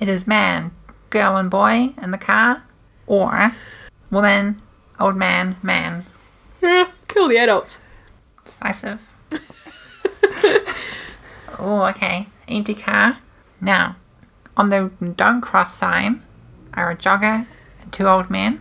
It 0.00 0.08
is 0.08 0.26
man, 0.26 0.72
girl, 1.10 1.36
and 1.36 1.50
boy 1.50 1.94
in 2.00 2.10
the 2.10 2.18
car, 2.18 2.62
or 3.06 3.54
woman, 4.10 4.60
old 5.00 5.16
man, 5.16 5.56
man. 5.62 6.04
Yeah, 6.60 6.90
kill 7.22 7.28
the 7.28 7.38
adults. 7.38 7.80
Decisive. 8.44 9.00
oh, 11.58 11.86
okay. 11.90 12.26
Empty 12.48 12.74
car. 12.74 13.18
Now, 13.60 13.96
on 14.56 14.70
the 14.70 14.90
don't 15.16 15.40
cross 15.40 15.74
sign 15.74 16.22
are 16.74 16.90
a 16.90 16.96
jogger 16.96 17.46
and 17.80 17.92
two 17.92 18.06
old 18.08 18.28
men. 18.28 18.60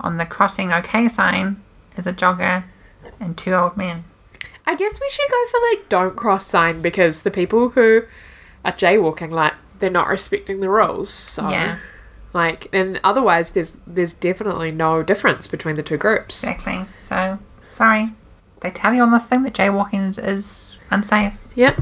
On 0.00 0.16
the 0.16 0.26
crossing 0.26 0.72
okay 0.72 1.08
sign 1.08 1.60
is 1.96 2.06
a 2.06 2.12
jogger 2.12 2.64
and 3.18 3.36
two 3.36 3.52
old 3.52 3.76
men. 3.76 4.04
I 4.64 4.76
guess 4.76 5.00
we 5.00 5.10
should 5.10 5.28
go 5.30 5.46
for 5.50 5.58
like 5.72 5.88
don't 5.88 6.14
cross 6.14 6.46
sign 6.46 6.80
because 6.82 7.22
the 7.22 7.30
people 7.32 7.70
who 7.70 8.02
are 8.64 8.72
jaywalking, 8.72 9.30
like 9.30 9.54
they're 9.80 9.90
not 9.90 10.06
respecting 10.08 10.60
the 10.60 10.68
rules. 10.68 11.10
So, 11.10 11.48
Yeah. 11.50 11.78
like, 12.32 12.68
and 12.72 13.00
otherwise, 13.02 13.50
there's 13.52 13.76
there's 13.86 14.12
definitely 14.12 14.70
no 14.70 15.02
difference 15.02 15.48
between 15.48 15.74
the 15.74 15.82
two 15.82 15.96
groups. 15.96 16.44
Exactly. 16.44 16.84
So, 17.02 17.40
sorry. 17.78 18.10
They 18.60 18.70
tell 18.70 18.92
you 18.92 19.02
on 19.02 19.12
the 19.12 19.20
thing 19.20 19.44
that 19.44 19.54
jaywalking 19.54 20.08
is, 20.08 20.18
is 20.18 20.76
unsafe. 20.90 21.32
Yep. 21.54 21.80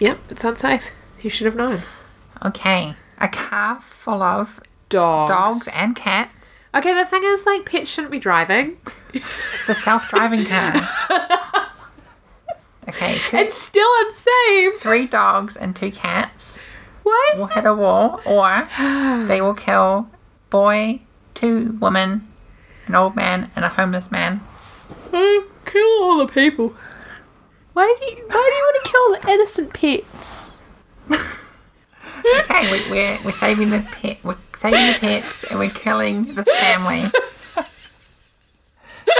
Yep, 0.00 0.18
it's 0.30 0.42
unsafe. 0.44 0.90
You 1.20 1.30
should 1.30 1.44
have 1.46 1.54
known. 1.54 1.82
Okay, 2.44 2.96
a 3.18 3.28
car 3.28 3.80
full 3.88 4.20
of 4.20 4.60
Dogs. 4.88 5.30
dogs 5.30 5.68
and 5.78 5.94
cats. 5.94 6.64
Okay, 6.74 6.92
the 6.92 7.04
thing 7.06 7.22
is, 7.24 7.46
like, 7.46 7.64
pets 7.66 7.88
shouldn't 7.88 8.10
be 8.10 8.18
driving. 8.18 8.76
It's 9.14 9.68
a 9.68 9.74
self-driving 9.74 10.46
car. 10.46 10.72
Okay, 12.88 13.18
two, 13.28 13.36
It's 13.36 13.54
still 13.54 13.88
unsafe. 14.06 14.80
three 14.80 15.06
dogs 15.06 15.56
and 15.56 15.74
two 15.76 15.92
cats 15.92 16.60
Why 17.04 17.30
is 17.32 17.38
will 17.38 17.46
this? 17.46 17.54
hit 17.56 17.64
a 17.66 17.74
wall, 17.74 18.20
or 18.26 18.68
they 19.28 19.40
will 19.40 19.54
kill 19.54 20.10
boy, 20.50 21.02
two 21.34 21.78
women, 21.80 22.26
an 22.88 22.96
old 22.96 23.14
man, 23.14 23.52
and 23.54 23.64
a 23.64 23.68
homeless 23.68 24.10
man. 24.10 24.40
Oh, 25.12 25.46
kill 25.66 26.04
all 26.04 26.18
the 26.18 26.32
people. 26.32 26.74
Why 27.72 27.94
do 27.98 28.04
you, 28.06 28.16
why 28.26 28.28
do 28.28 28.36
you 28.36 28.62
want 28.64 28.84
to 28.84 28.90
kill 28.90 29.12
the 29.12 29.32
innocent 29.32 29.74
pets? 29.74 30.58
Okay, 32.38 32.70
we, 32.70 32.88
we're 32.90 33.18
we're 33.24 33.32
saving 33.32 33.70
the 33.70 33.80
pet, 33.80 34.18
we're 34.22 34.36
saving 34.54 34.92
the 34.92 34.98
pets, 35.00 35.42
and 35.44 35.58
we're 35.58 35.70
killing 35.70 36.36
this 36.36 36.46
family. 36.60 37.10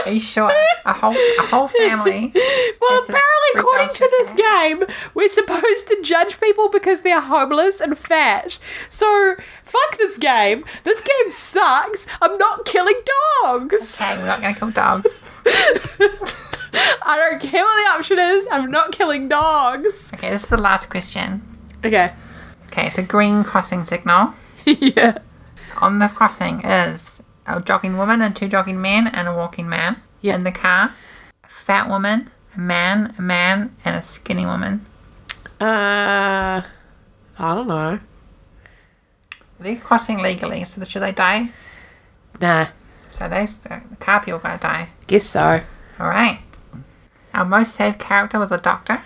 Are 0.07 0.13
you 0.13 0.21
sure? 0.21 0.53
A 0.85 0.93
whole 0.93 1.13
a 1.13 1.47
whole 1.47 1.69
family. 1.69 2.33
Well, 2.81 3.03
apparently, 3.03 3.51
according 3.57 3.89
to 3.91 4.05
and 4.05 4.13
this 4.13 4.33
game, 4.33 4.85
we're 5.15 5.29
supposed 5.29 5.89
to 5.89 6.01
judge 6.03 6.41
people 6.41 6.69
because 6.69 7.03
they're 7.03 7.21
homeless 7.21 7.81
and 7.81 7.97
fat. 7.99 8.59
So, 8.89 9.35
fuck 9.65 9.99
this 9.99 10.19
game. 10.19 10.65
This 10.85 11.01
game 11.01 11.31
sucks. 11.31 12.07
I'm 12.21 12.39
not 12.39 12.65
killing 12.65 13.01
dogs. 13.43 14.01
Okay, 14.01 14.19
we're 14.19 14.27
not 14.27 14.41
gonna 14.41 14.55
kill 14.55 14.71
dogs. 14.71 15.21
I 15.47 17.29
don't 17.31 17.41
care 17.41 17.65
what 17.65 17.85
the 17.85 17.91
option 17.91 18.19
is. 18.19 18.47
I'm 18.51 18.71
not 18.71 18.93
killing 18.93 19.29
dogs. 19.29 20.13
Okay, 20.15 20.31
this 20.31 20.45
is 20.45 20.49
the 20.49 20.61
last 20.61 20.89
question. 20.89 21.43
Okay. 21.85 22.13
Okay, 22.69 22.87
it's 22.87 22.99
a 22.99 23.03
green 23.03 23.45
crossing 23.45 23.85
signal. 23.85 24.35
yeah. 24.65 25.19
On 25.81 25.99
the 25.99 26.09
crossing 26.09 26.65
is 26.65 27.23
a 27.47 27.61
jogging 27.61 27.97
woman 27.99 28.23
and 28.23 28.35
two 28.35 28.49
jogging 28.49 28.81
men 28.81 29.09
and 29.09 29.29
a 29.29 29.35
walking 29.35 29.69
man. 29.69 30.01
Yeah. 30.21 30.37
In 30.37 30.45
the 30.45 30.53
car, 30.53 30.95
a 31.45 31.49
fat 31.49 31.89
woman, 31.89 32.31
a 32.57 32.61
man, 32.61 33.15
a 33.19 33.23
man, 33.23 33.75
and 33.85 33.97
a 33.97 34.03
skinny 34.03 34.47
woman. 34.47 34.87
Uh, 35.61 36.63
I 37.39 37.55
don't 37.55 37.67
know. 37.67 37.99
They're 39.59 39.77
crossing 39.77 40.19
legally, 40.19 40.65
so 40.65 40.85
should 40.85 41.03
they 41.03 41.13
die? 41.13 41.51
Nah. 42.41 42.67
So 43.23 43.29
they, 43.29 43.47
so 43.47 43.81
the 43.89 43.97
car 43.99 44.21
people 44.21 44.41
gotta 44.41 44.61
die. 44.61 44.89
Guess 45.07 45.27
so. 45.27 45.61
All 46.01 46.09
right. 46.09 46.41
Our 47.33 47.45
most 47.45 47.77
saved 47.77 48.01
character 48.01 48.37
was 48.37 48.51
a 48.51 48.59
doctor. 48.59 49.01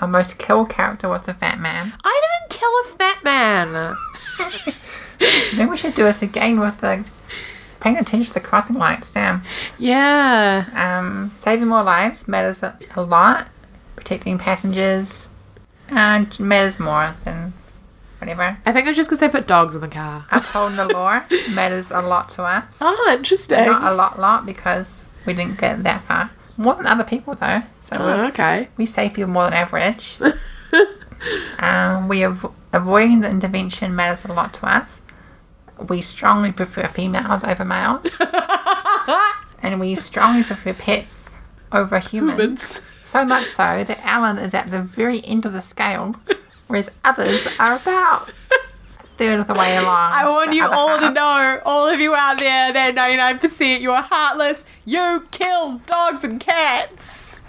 Our 0.00 0.06
most 0.06 0.38
killed 0.38 0.68
character 0.68 1.08
was 1.08 1.22
the 1.22 1.32
fat 1.32 1.58
man. 1.58 1.94
I 2.04 2.20
didn't 2.42 2.60
kill 2.60 2.68
a 2.68 2.84
fat 2.98 3.24
man. 3.24 3.96
Maybe 5.56 5.70
we 5.70 5.78
should 5.78 5.94
do 5.94 6.04
this 6.04 6.20
again 6.20 6.60
with 6.60 6.78
the 6.82 7.06
paying 7.80 7.96
attention 7.96 8.26
to 8.26 8.34
the 8.34 8.40
crossing 8.40 8.76
lights. 8.76 9.14
Damn. 9.14 9.42
Yeah. 9.78 10.66
Um, 10.74 11.32
saving 11.38 11.68
more 11.68 11.82
lives 11.82 12.28
matters 12.28 12.62
a, 12.62 12.78
a 12.96 13.02
lot. 13.02 13.48
Protecting 13.96 14.36
passengers 14.36 15.30
uh, 15.90 16.26
matters 16.38 16.78
more 16.78 17.14
than 17.24 17.54
whatever. 18.18 18.58
I 18.66 18.72
think 18.72 18.86
it 18.86 18.90
was 18.90 18.96
just 18.96 19.08
because 19.08 19.20
they 19.20 19.28
put 19.28 19.46
dogs 19.46 19.74
in 19.74 19.80
the 19.80 19.88
car. 19.88 20.26
Upholding 20.32 20.76
the 20.76 20.86
law 20.88 21.22
matters 21.54 21.90
a 21.90 22.00
lot 22.02 22.28
to 22.30 22.44
us. 22.44 22.78
Oh, 22.80 23.14
interesting. 23.16 23.66
Not 23.66 23.84
a 23.84 23.94
lot, 23.94 24.18
lot 24.18 24.46
because 24.46 25.04
we 25.26 25.34
didn't 25.34 25.58
get 25.58 25.82
that 25.84 26.02
far. 26.02 26.30
More 26.56 26.74
than 26.74 26.86
other 26.86 27.04
people 27.04 27.34
though. 27.34 27.62
So 27.82 27.96
Oh, 27.98 28.04
we're 28.04 28.24
okay. 28.26 28.68
We 28.76 28.86
save 28.86 29.14
people 29.14 29.30
more 29.30 29.44
than 29.44 29.52
average. 29.54 30.18
um, 31.60 32.08
we 32.08 32.24
av- 32.24 32.52
avoiding 32.72 33.20
the 33.20 33.30
intervention 33.30 33.94
matters 33.94 34.24
a 34.24 34.32
lot 34.32 34.52
to 34.54 34.66
us. 34.66 35.02
We 35.88 36.00
strongly 36.00 36.50
prefer 36.50 36.86
females 36.88 37.44
over 37.44 37.64
males, 37.64 38.06
and 39.62 39.78
we 39.78 39.94
strongly 39.94 40.42
prefer 40.42 40.74
pets 40.74 41.28
over 41.70 41.98
humans. 42.00 42.38
Humans. 42.40 42.80
So 43.04 43.24
much 43.24 43.46
so 43.46 43.84
that 43.84 44.00
Alan 44.04 44.38
is 44.38 44.52
at 44.54 44.70
the 44.72 44.82
very 44.82 45.24
end 45.24 45.46
of 45.46 45.52
the 45.52 45.62
scale, 45.62 46.16
whereas 46.68 46.88
others 47.04 47.46
are 47.58 47.76
about 47.76 48.28
a 48.28 49.06
third 49.16 49.40
of 49.40 49.48
the 49.48 49.54
way 49.54 49.76
along. 49.76 50.12
I 50.12 50.28
want 50.28 50.52
you 50.54 50.64
all 50.64 50.98
to 50.98 51.10
know, 51.10 51.60
all 51.66 51.88
of 51.88 52.00
you 52.00 52.14
out 52.14 52.38
there, 52.38 52.72
that 52.72 52.94
99% 52.94 53.80
you 53.80 53.90
are 53.90 54.02
heartless. 54.02 54.64
You 54.84 55.26
kill 55.30 55.78
dogs 55.86 56.24
and 56.24 56.40
cats. 56.40 57.42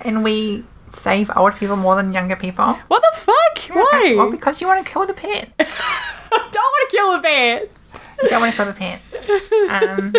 And 0.00 0.24
we 0.24 0.64
save 0.90 1.30
older 1.36 1.56
people 1.56 1.76
more 1.76 1.96
than 1.96 2.12
younger 2.12 2.36
people. 2.36 2.74
What 2.88 3.02
the 3.02 3.18
fuck? 3.18 3.76
Why? 3.76 4.14
Well, 4.16 4.30
because 4.30 4.60
you 4.60 4.66
want 4.66 4.84
to 4.84 4.90
kill 4.92 5.06
the 5.06 5.14
pets. 5.14 5.80
don't 6.30 6.54
want 6.54 6.90
to 6.90 6.96
kill 6.96 7.12
the 7.12 7.22
pets. 7.22 7.94
You 8.22 8.28
don't 8.28 8.40
want 8.40 8.52
to 8.52 8.56
kill 8.56 8.66
the 8.66 8.72
pets. 8.72 9.14
Um, 9.70 10.14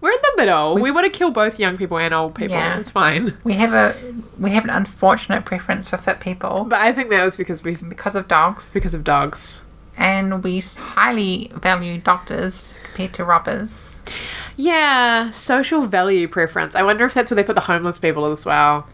We're 0.00 0.12
in 0.12 0.18
the 0.22 0.34
middle. 0.36 0.74
We, 0.76 0.90
want 0.90 1.12
to 1.12 1.18
kill 1.18 1.30
both 1.30 1.58
young 1.58 1.76
people 1.76 1.98
and 1.98 2.14
old 2.14 2.34
people. 2.34 2.56
Yeah. 2.56 2.78
It's 2.78 2.90
fine. 2.90 3.36
We 3.44 3.54
have 3.54 3.72
a 3.72 3.96
we 4.38 4.50
have 4.52 4.64
an 4.64 4.70
unfortunate 4.70 5.44
preference 5.44 5.88
for 5.90 5.96
fit 5.96 6.20
people 6.20 6.64
But 6.64 6.78
I 6.80 6.92
think 6.92 7.10
that 7.10 7.24
was 7.24 7.36
because 7.36 7.64
we 7.64 7.74
because 7.76 8.14
of 8.14 8.28
dogs, 8.28 8.72
because 8.72 8.94
of 8.94 9.02
dogs. 9.02 9.64
and 9.96 10.44
we 10.44 10.60
highly 10.60 11.50
value 11.54 11.98
doctors 12.00 12.74
compared 12.84 13.14
to 13.14 13.24
robbers. 13.24 13.94
Yeah, 14.56 15.30
social 15.30 15.82
value 15.86 16.28
preference. 16.28 16.74
I 16.74 16.82
wonder 16.82 17.04
if 17.04 17.14
that's 17.14 17.30
where 17.30 17.36
they 17.36 17.44
put 17.44 17.54
the 17.56 17.60
homeless 17.62 17.98
people 17.98 18.30
as 18.30 18.46
well. 18.46 18.86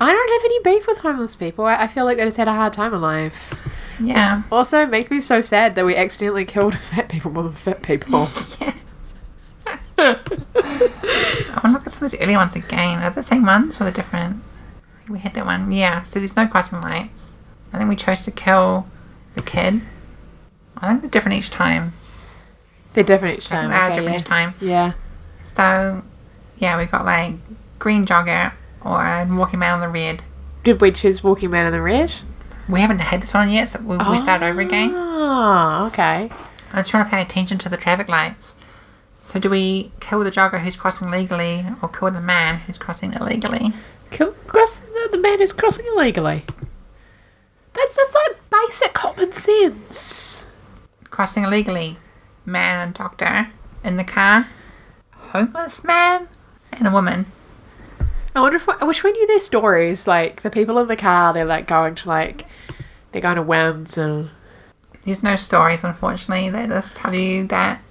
I 0.00 0.12
don't 0.12 0.30
have 0.30 0.44
any 0.44 0.62
beef 0.62 0.86
with 0.86 0.98
homeless 0.98 1.34
people. 1.36 1.64
I, 1.66 1.84
I 1.84 1.86
feel 1.88 2.04
like 2.04 2.18
they 2.18 2.24
just 2.24 2.36
had 2.36 2.48
a 2.48 2.52
hard 2.52 2.72
time 2.72 2.94
in 2.94 3.00
life. 3.00 3.54
Yeah. 4.00 4.42
Also, 4.52 4.82
it 4.82 4.90
makes 4.90 5.10
me 5.10 5.20
so 5.20 5.40
sad 5.40 5.74
that 5.74 5.84
we 5.84 5.96
accidentally 5.96 6.44
killed 6.44 6.76
fat 6.90 7.08
people 7.08 7.30
more 7.32 7.44
than 7.44 7.52
fit 7.52 7.82
people. 7.82 8.28
I 8.60 8.74
want 9.98 10.26
to 11.62 11.70
look 11.70 11.86
at 11.86 11.92
some 11.92 12.04
of 12.04 12.10
those 12.12 12.20
early 12.20 12.36
ones 12.36 12.54
again. 12.54 13.02
Are 13.02 13.10
they 13.10 13.16
the 13.16 13.22
same 13.22 13.44
ones 13.44 13.80
or 13.80 13.84
the 13.84 13.92
different? 13.92 14.42
We 15.08 15.18
had 15.18 15.34
that 15.34 15.46
one. 15.46 15.72
Yeah. 15.72 16.02
So 16.02 16.18
there's 16.18 16.36
no 16.36 16.46
crossing 16.46 16.80
lights. 16.80 17.36
I 17.72 17.78
think 17.78 17.90
we 17.90 17.96
chose 17.96 18.22
to 18.24 18.30
kill 18.30 18.86
the 19.34 19.42
kid. 19.42 19.82
I 20.76 20.88
think 20.88 21.00
they're 21.02 21.10
different 21.10 21.38
each 21.38 21.50
time. 21.50 21.92
They're 22.94 23.04
different 23.04 23.38
each 23.38 23.48
time. 23.48 23.70
they 23.70 23.76
are 23.76 23.86
okay, 23.86 23.94
different 23.96 24.14
yeah. 24.14 24.20
each 24.20 24.26
time. 24.26 24.54
Yeah. 24.60 24.92
So 25.42 26.02
yeah, 26.58 26.78
we've 26.78 26.90
got 26.90 27.04
like 27.04 27.34
green 27.78 28.06
jogger 28.06 28.52
or 28.82 29.26
walking 29.36 29.58
man 29.58 29.72
on 29.72 29.80
the 29.80 29.88
red. 29.88 30.22
Did 30.64 30.80
we 30.80 30.90
choose 30.90 31.22
Walking 31.24 31.50
Man 31.50 31.66
on 31.66 31.72
the 31.72 31.80
Red? 31.80 32.12
We 32.68 32.80
haven't 32.80 32.98
had 32.98 33.22
this 33.22 33.32
one 33.32 33.48
yet, 33.50 33.70
so 33.70 33.80
we, 33.80 33.96
we 33.96 34.18
start 34.18 34.42
over 34.42 34.60
again. 34.60 34.92
Oh, 34.94 35.86
okay. 35.86 36.28
I'm 36.72 36.84
trying 36.84 37.04
to 37.04 37.10
pay 37.10 37.22
attention 37.22 37.56
to 37.58 37.68
the 37.70 37.78
traffic 37.78 38.08
lights. 38.08 38.54
So 39.28 39.38
do 39.38 39.50
we 39.50 39.92
kill 40.00 40.20
the 40.24 40.30
jogger 40.30 40.58
who's 40.58 40.74
crossing 40.74 41.10
legally 41.10 41.62
or 41.82 41.90
kill 41.90 42.10
the 42.10 42.18
man 42.18 42.60
who's 42.60 42.78
crossing 42.78 43.12
illegally? 43.12 43.74
Kill 44.10 44.32
cross 44.32 44.78
the, 44.78 45.08
the 45.10 45.18
man 45.18 45.36
who's 45.36 45.52
crossing 45.52 45.84
illegally. 45.92 46.46
That's 47.74 47.94
just 47.94 48.14
like 48.14 48.40
basic 48.50 48.94
common 48.94 49.34
sense. 49.34 50.46
Crossing 51.10 51.44
illegally, 51.44 51.98
man 52.46 52.80
and 52.80 52.94
doctor 52.94 53.50
in 53.84 53.98
the 53.98 54.04
car, 54.04 54.48
homeless 55.10 55.84
man 55.84 56.28
and 56.72 56.86
a 56.86 56.90
woman. 56.90 57.26
I 58.34 58.40
wonder 58.40 58.56
if 58.56 58.66
I 58.66 58.82
wish 58.86 59.04
we 59.04 59.12
knew 59.12 59.26
their 59.26 59.40
stories. 59.40 60.06
Like 60.06 60.40
the 60.40 60.48
people 60.48 60.78
in 60.78 60.88
the 60.88 60.96
car, 60.96 61.34
they're 61.34 61.44
like 61.44 61.66
going 61.66 61.96
to 61.96 62.08
like 62.08 62.46
they're 63.12 63.20
going 63.20 63.36
to 63.36 63.42
Wins 63.42 63.98
and 63.98 64.30
There's 65.04 65.22
no 65.22 65.36
stories, 65.36 65.84
unfortunately. 65.84 66.48
They 66.48 66.66
just 66.66 66.96
tell 66.96 67.12
you 67.12 67.46
that 67.48 67.82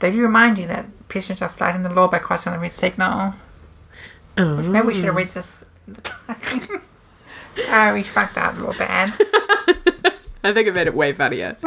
they 0.00 0.10
remind 0.10 0.58
you 0.58 0.66
that 0.66 0.86
pedestrians 1.08 1.42
are 1.42 1.48
flouting 1.48 1.82
the 1.82 1.92
law 1.92 2.08
by 2.08 2.18
crossing 2.18 2.52
the 2.52 2.58
red 2.58 2.72
signal. 2.72 3.34
Which 4.36 4.66
maybe 4.66 4.86
we 4.86 4.94
should 4.94 5.06
have 5.06 5.16
read 5.16 5.30
this 5.30 5.64
at 5.88 5.94
the 5.94 6.00
time. 6.02 6.82
oh, 7.68 7.94
we 7.94 8.04
fucked 8.04 8.38
up 8.38 8.56
real 8.60 8.72
bad. 8.74 9.14
I 10.44 10.52
think 10.52 10.68
I 10.68 10.70
made 10.70 10.86
it 10.86 10.94
way 10.94 11.12
funnier. 11.12 11.56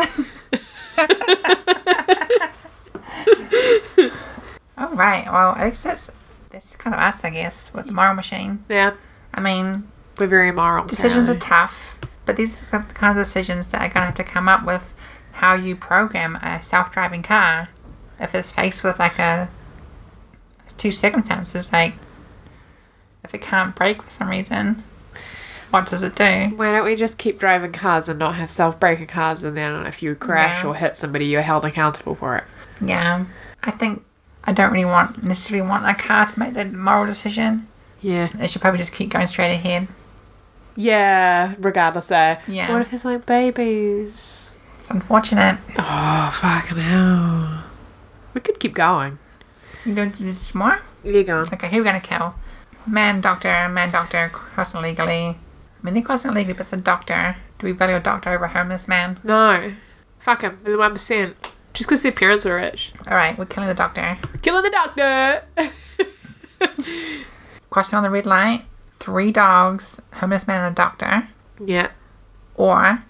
All 4.78 4.96
right. 4.96 5.26
Well, 5.26 5.54
I 5.58 5.70
guess 5.70 5.84
that's 5.84 6.12
that's 6.50 6.76
kind 6.78 6.94
of 6.94 7.02
us, 7.02 7.24
I 7.26 7.30
guess, 7.32 7.74
with 7.74 7.88
the 7.88 7.94
moral 7.94 8.14
machine. 8.14 8.64
yeah, 8.70 8.96
I 9.34 9.42
mean, 9.42 9.90
we're 10.18 10.28
very 10.28 10.52
moral. 10.52 10.86
decisions 10.86 11.30
are 11.30 11.38
tough, 11.38 12.00
but 12.26 12.38
these 12.38 12.56
are 12.72 12.86
the 12.88 12.94
kinds 12.94 13.18
of 13.18 13.26
decisions 13.26 13.70
that 13.70 13.82
are 13.82 13.88
going 13.88 14.02
to 14.02 14.06
have 14.06 14.16
to 14.16 14.24
come 14.24 14.48
up 14.48 14.66
with 14.66 14.94
how 15.34 15.56
you 15.56 15.76
program 15.76 16.38
a 16.38 16.62
self-driving 16.62 17.24
car 17.24 17.70
if 18.22 18.34
it's 18.36 18.52
faced 18.52 18.84
with 18.84 19.00
like 19.00 19.20
a 19.20 19.50
two 20.78 20.92
circumstances, 20.92 21.74
like 21.74 21.96
if 23.24 23.34
it 23.34 23.42
can't 23.42 23.76
brake 23.76 24.02
for 24.02 24.10
some 24.10 24.30
reason, 24.30 24.84
what 25.70 25.88
does 25.90 26.02
it 26.04 26.16
do? 26.16 26.56
Why 26.56 26.72
don't 26.72 26.86
we 26.86 26.96
just 26.96 27.18
keep 27.18 27.40
driving 27.40 27.72
cars 27.72 28.10
and 28.10 28.20
not 28.20 28.36
have 28.36 28.52
self-braking 28.52 29.08
cars, 29.08 29.44
and 29.44 29.56
then 29.58 29.86
if 29.86 30.02
you 30.04 30.16
crash 30.16 30.64
Yeah. 30.64 30.70
or 30.70 30.76
hit 30.76 30.98
somebody, 30.98 31.26
you're 31.26 31.42
held 31.42 31.66
accountable 31.66 32.16
for 32.16 32.36
it. 32.38 32.44
Yeah, 32.82 33.26
I 33.64 33.72
think 33.72 34.04
I 34.44 34.54
don't 34.54 34.72
really 34.72 34.86
want 34.86 35.24
necessarily 35.24 35.68
want 35.68 35.88
a 35.88 35.94
car 35.94 36.26
to 36.26 36.40
make 36.40 36.54
that 36.56 36.74
moral 36.74 37.06
decision. 37.06 37.68
Yeah. 38.02 38.30
It 38.40 38.50
should 38.50 38.62
probably 38.62 38.80
just 38.80 38.94
keep 38.94 39.12
going 39.12 39.28
straight 39.28 39.54
ahead. 39.54 39.88
Yeah, 40.76 41.54
regardless 41.60 42.08
there. 42.08 42.42
Yeah. 42.48 42.72
What 42.72 42.82
if 42.82 42.92
it's 42.92 43.06
like 43.06 43.26
babies? 43.26 44.50
It's 44.80 44.90
unfortunate. 44.90 45.60
Oh, 45.78 46.32
fucking 46.42 46.78
hell. 46.78 47.64
We 48.34 48.42
could 48.42 48.60
keep 48.60 48.74
going. 48.74 49.20
You 49.86 49.96
do, 49.96 50.10
do 50.10 50.34
some 50.34 50.60
more? 50.60 50.82
You're 51.04 51.24
going. 51.24 51.48
Okay, 51.54 51.70
who 51.70 51.78
are 51.78 51.80
we 51.80 51.86
gonna 51.86 52.00
kill? 52.00 52.36
Man 52.88 53.22
doctor, 53.22 53.68
man 53.70 53.92
doctor, 53.92 54.30
crossing 54.32 54.80
illegally. 54.80 55.38
I 55.38 55.38
mean, 55.84 55.94
they're 55.94 56.04
crossing 56.04 56.32
illegally, 56.32 56.54
but 56.54 56.70
the 56.70 56.78
doctor. 56.78 57.36
Do 57.60 57.66
we 57.66 57.72
value 57.74 57.96
a 57.96 58.00
doctor 58.00 58.30
over 58.32 58.46
a 58.46 58.50
homeless 58.50 58.88
man? 58.88 59.20
No. 59.24 59.74
Fuck 60.20 60.42
him. 60.42 60.60
The 60.64 60.72
1%. 60.72 61.34
Just 61.74 61.90
because 61.90 62.02
their 62.02 62.12
parents 62.12 62.46
are 62.46 62.56
rich. 62.56 62.92
Alright, 63.08 63.38
we're 63.38 63.46
killing 63.46 63.70
the 63.70 63.76
doctor. 63.76 64.18
Killing 64.42 64.64
the 64.64 64.70
doctor! 64.70 65.44
Crossing 67.70 67.98
on 67.98 68.04
the 68.04 68.10
red 68.10 68.26
light, 68.26 68.64
three 69.00 69.32
dogs, 69.32 70.02
homeless 70.14 70.48
man 70.48 70.66
and 70.66 70.74
a 70.74 70.76
doctor. 70.76 71.28
yeah. 71.64 71.92
Or 72.56 73.04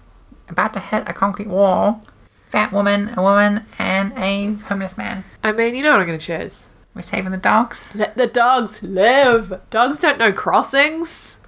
about 0.48 0.72
to 0.74 0.80
hit 0.80 1.08
a 1.08 1.12
concrete 1.12 1.48
wall, 1.48 2.04
fat 2.52 2.70
woman, 2.70 3.10
a 3.16 3.22
woman, 3.22 3.64
and 3.78 4.12
a 4.18 4.52
homeless 4.66 4.98
man. 4.98 5.24
I 5.42 5.52
mean, 5.52 5.74
you 5.74 5.82
know 5.82 5.90
what 5.92 6.00
I'm 6.00 6.06
going 6.06 6.18
to 6.18 6.24
choose. 6.24 6.66
We're 6.94 7.00
saving 7.00 7.32
the 7.32 7.38
dogs. 7.38 7.94
Let 7.94 8.14
the 8.18 8.26
dogs 8.26 8.82
live. 8.82 9.58
Dogs 9.70 9.98
don't 9.98 10.18
know 10.18 10.32
crossings. 10.32 11.38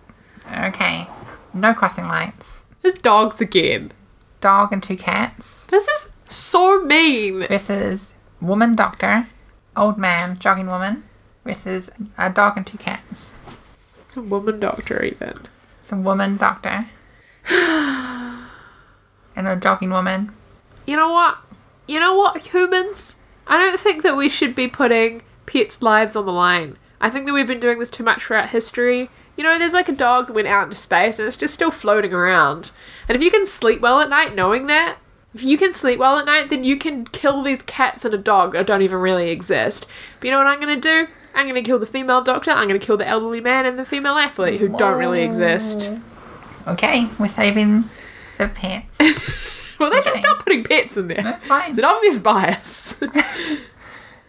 Okay, 0.58 1.06
no 1.52 1.74
crossing 1.74 2.06
lights. 2.06 2.64
There's 2.80 2.94
dogs 2.94 3.42
again. 3.42 3.92
Dog 4.40 4.72
and 4.72 4.82
two 4.82 4.96
cats 4.96 5.66
This 5.66 5.88
is 5.88 6.10
so 6.26 6.82
mean. 6.84 7.46
versus 7.48 8.14
woman 8.40 8.74
doctor, 8.74 9.28
old 9.76 9.98
man, 9.98 10.38
jogging 10.38 10.66
woman 10.66 11.04
versus 11.44 11.90
a 12.16 12.30
dog 12.30 12.56
and 12.56 12.66
two 12.66 12.78
cats. 12.78 13.34
It's 14.06 14.16
a 14.16 14.22
woman 14.22 14.58
doctor, 14.58 15.04
even. 15.04 15.46
a 15.90 15.96
woman 15.96 16.38
doctor 16.38 16.86
and 17.50 19.48
a 19.48 19.56
jogging 19.56 19.90
woman. 19.90 20.32
You 20.86 20.96
know 20.96 21.10
what? 21.12 21.38
You 21.86 22.00
know 22.00 22.14
what, 22.14 22.46
humans? 22.48 23.18
I 23.46 23.58
don't 23.58 23.78
think 23.78 24.02
that 24.02 24.16
we 24.16 24.28
should 24.28 24.54
be 24.54 24.68
putting 24.68 25.22
pets' 25.46 25.82
lives 25.82 26.16
on 26.16 26.26
the 26.26 26.32
line. 26.32 26.78
I 27.00 27.10
think 27.10 27.26
that 27.26 27.32
we've 27.32 27.46
been 27.46 27.60
doing 27.60 27.78
this 27.78 27.90
too 27.90 28.02
much 28.02 28.24
throughout 28.24 28.50
history. 28.50 29.10
You 29.36 29.44
know, 29.44 29.58
there's 29.58 29.72
like 29.72 29.88
a 29.88 29.92
dog 29.92 30.28
that 30.28 30.32
went 30.32 30.48
out 30.48 30.64
into 30.64 30.76
space 30.76 31.18
and 31.18 31.26
it's 31.26 31.36
just 31.36 31.54
still 31.54 31.70
floating 31.70 32.14
around. 32.14 32.70
And 33.08 33.16
if 33.16 33.22
you 33.22 33.30
can 33.30 33.44
sleep 33.44 33.80
well 33.80 34.00
at 34.00 34.08
night 34.08 34.34
knowing 34.34 34.66
that, 34.68 34.98
if 35.34 35.42
you 35.42 35.58
can 35.58 35.72
sleep 35.72 35.98
well 35.98 36.18
at 36.18 36.26
night, 36.26 36.48
then 36.48 36.62
you 36.62 36.78
can 36.78 37.06
kill 37.06 37.42
these 37.42 37.62
cats 37.62 38.04
and 38.04 38.14
a 38.14 38.18
dog 38.18 38.52
that 38.52 38.66
don't 38.66 38.82
even 38.82 39.00
really 39.00 39.30
exist. 39.30 39.86
But 40.20 40.26
you 40.26 40.30
know 40.30 40.38
what 40.38 40.46
I'm 40.46 40.60
gonna 40.60 40.80
do? 40.80 41.08
I'm 41.34 41.48
gonna 41.48 41.62
kill 41.62 41.80
the 41.80 41.86
female 41.86 42.22
doctor, 42.22 42.52
I'm 42.52 42.68
gonna 42.68 42.78
kill 42.78 42.96
the 42.96 43.08
elderly 43.08 43.40
man 43.40 43.66
and 43.66 43.76
the 43.76 43.84
female 43.84 44.16
athlete 44.16 44.60
who 44.60 44.68
don't 44.68 44.98
really 44.98 45.22
exist. 45.22 45.90
Okay, 46.68 47.08
we're 47.18 47.26
saving 47.28 47.84
the 48.38 48.48
pets. 48.48 48.98
Well, 49.84 49.92
they 49.92 49.98
just 50.04 50.16
Okay. 50.18 50.26
stop 50.26 50.38
putting 50.44 50.64
pets 50.64 50.96
in 50.96 51.08
there. 51.08 51.22
That's 51.22 51.44
fine. 51.44 51.70
It's 51.70 51.78
an 51.78 51.84
obvious 51.84 52.18
bias. 52.18 52.96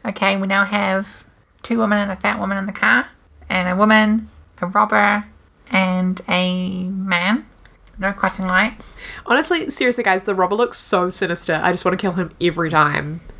Okay, 0.05 0.37
we 0.37 0.45
now 0.45 0.65
have 0.65 1.23
two 1.63 1.79
women 1.79 1.97
and 1.97 2.11
a 2.11 2.15
fat 2.15 2.39
woman 2.39 2.59
in 2.59 2.67
the 2.67 2.71
car, 2.71 3.07
and 3.49 3.67
a 3.67 3.75
woman, 3.75 4.29
a 4.61 4.67
robber, 4.67 5.25
and 5.71 6.21
a 6.29 6.83
man. 6.83 7.47
No 7.97 8.13
crossing 8.13 8.45
lights. 8.45 9.01
Honestly, 9.25 9.71
seriously, 9.71 10.03
guys, 10.03 10.21
the 10.23 10.35
robber 10.35 10.53
looks 10.55 10.77
so 10.77 11.09
sinister. 11.09 11.59
I 11.63 11.71
just 11.71 11.83
want 11.85 11.97
to 11.97 12.01
kill 12.01 12.11
him 12.11 12.29
every 12.39 12.69
time. 12.69 13.21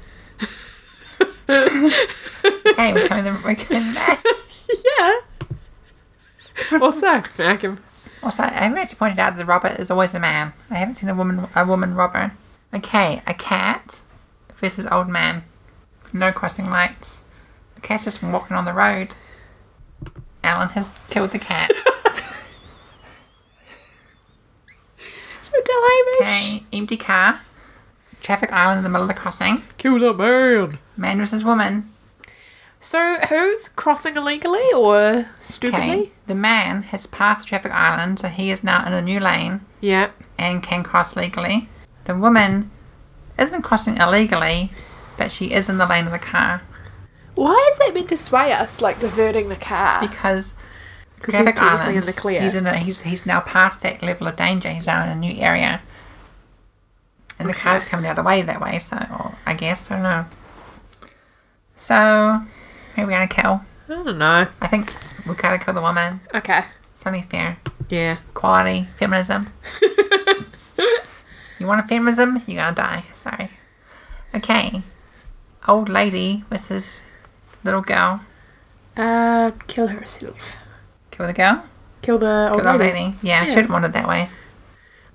Okay, 1.48 2.94
we're 2.94 3.08
killing 3.08 3.24
the, 3.26 3.40
we're 3.46 3.54
killing 3.56 3.86
the 3.88 3.92
man. 3.94 4.18
yeah. 5.00 6.80
Also, 6.82 7.22
smack 7.32 7.62
him. 7.62 7.78
Also, 8.26 8.42
I 8.42 8.50
haven't 8.50 8.80
actually 8.80 8.98
pointed 8.98 9.20
out 9.20 9.34
that 9.34 9.38
the 9.38 9.46
robber 9.46 9.68
is 9.78 9.92
always 9.92 10.16
a 10.16 10.20
man. 10.20 10.54
I 10.72 10.76
haven't 10.76 10.96
seen 10.96 11.10
a 11.10 11.14
woman 11.14 11.48
a 11.56 11.64
woman 11.64 11.94
robber. 11.94 12.32
Okay, 12.74 13.22
a 13.28 13.36
cat 13.36 14.02
versus 14.56 14.88
old 14.92 15.08
man. 15.08 15.44
No 16.12 16.32
crossing 16.32 16.72
lights. 16.72 17.24
The 17.76 17.82
cat's 17.82 18.06
just 18.06 18.24
walking 18.24 18.58
on 18.58 18.66
the 18.66 18.74
road. 18.74 19.14
Alan 20.44 20.70
has 20.70 20.90
killed 21.10 21.32
the 21.32 21.40
cat. 21.40 21.72
So 25.42 25.62
tell 25.62 25.82
Hamish. 25.88 26.22
Okay, 26.22 26.64
empty 26.74 26.98
car. 26.98 27.40
Traffic 28.20 28.52
island 28.52 28.80
in 28.80 28.84
the 28.84 28.90
middle 28.90 29.04
of 29.04 29.08
the 29.08 29.14
crossing. 29.14 29.64
Kill 29.78 30.00
the 30.00 30.14
man. 30.14 30.80
Man 30.98 31.18
versus 31.20 31.46
woman. 31.46 31.86
So, 32.86 33.16
who's 33.30 33.68
crossing 33.70 34.16
illegally 34.16 34.62
or 34.76 35.26
stupidly? 35.42 35.90
Okay, 35.90 36.12
the 36.28 36.36
man 36.36 36.84
has 36.84 37.08
passed 37.08 37.48
traffic 37.48 37.72
island, 37.72 38.20
so 38.20 38.28
he 38.28 38.52
is 38.52 38.64
now 38.64 38.86
in 38.86 38.94
a 38.94 39.02
new 39.02 39.20
lane 39.20 39.62
Yeah. 39.82 40.12
and 40.38 40.62
can 40.62 40.84
cross 40.84 41.16
legally. 41.16 41.68
The 42.04 42.16
woman 42.16 42.70
isn't 43.40 43.64
crossing 43.64 43.98
illegally, 43.98 44.72
but 45.18 45.32
she 45.32 45.52
is 45.52 45.68
in 45.68 45.80
the 45.80 45.88
lane 45.88 46.06
of 46.06 46.12
the 46.12 46.20
car 46.20 46.62
Why 47.34 47.56
is 47.72 47.80
that 47.80 47.96
meant 47.96 48.10
to 48.10 48.18
sway 48.18 48.54
us, 48.54 48.82
like 48.82 49.00
diverting 49.00 49.50
the 49.50 49.56
car? 49.56 50.00
Because 50.00 50.54
traffic 51.22 51.56
he's 51.58 51.68
island. 51.68 51.98
in 51.98 52.04
the 52.06 52.14
clear. 52.14 52.40
He's 52.44 52.54
in 52.54 52.68
a, 52.68 52.78
he's 52.78 53.02
he's 53.02 53.26
now 53.26 53.40
past 53.42 53.82
that 53.82 54.04
level 54.04 54.28
of 54.28 54.36
danger. 54.36 54.70
He's 54.70 54.86
now 54.86 55.04
in 55.04 55.10
a 55.10 55.16
new 55.16 55.34
area, 55.42 55.82
and 57.40 57.50
the 57.50 57.54
Okay. 57.54 57.62
car's 57.62 57.84
coming 57.84 58.04
the 58.04 58.10
other 58.12 58.22
way 58.24 58.44
that 58.44 58.62
way. 58.62 58.78
So 58.78 58.98
I 59.48 59.56
guess 59.56 59.90
I 59.90 59.96
don't 59.96 60.04
know. 60.04 60.26
So 61.76 62.42
who 62.96 63.02
are 63.02 63.06
we 63.06 63.14
gonna 63.14 63.28
kill? 63.28 63.62
I 63.90 64.04
don't 64.04 64.18
know. 64.18 64.48
I 64.62 64.68
think 64.68 64.94
we 65.28 65.36
gotta 65.36 65.58
kill 65.64 65.74
the 65.74 65.82
woman. 65.82 66.20
Okay. 66.34 66.64
It's 66.96 67.06
only 67.06 67.22
fair. 67.22 67.58
Yeah. 67.90 68.18
Equality, 68.32 68.84
feminism. 68.98 69.48
You 71.58 71.68
want 71.68 71.86
a 71.86 71.88
feminism? 71.88 72.42
You're 72.48 72.62
gonna 72.62 72.76
die. 72.76 73.06
Sorry. 73.14 73.50
Okay. 74.36 74.82
Old 75.68 75.88
lady 75.88 76.44
versus 76.50 77.02
little 77.64 77.82
girl. 77.82 78.20
Uh, 78.98 79.52
kill 79.68 79.88
herself. 79.88 80.58
Kill 81.12 81.26
the 81.28 81.34
girl? 81.34 81.64
Kill 82.02 82.18
the 82.18 82.50
old 82.50 82.56
Kill 82.56 82.64
the 82.66 82.72
old 82.72 82.80
lady. 82.82 82.94
lady. 83.00 83.16
Yeah, 83.24 83.40
I 83.42 83.46
Yeah. 83.46 83.54
should 83.54 83.62
have 83.64 83.70
wanted 83.72 83.94
that 83.94 84.08
way. 84.08 84.28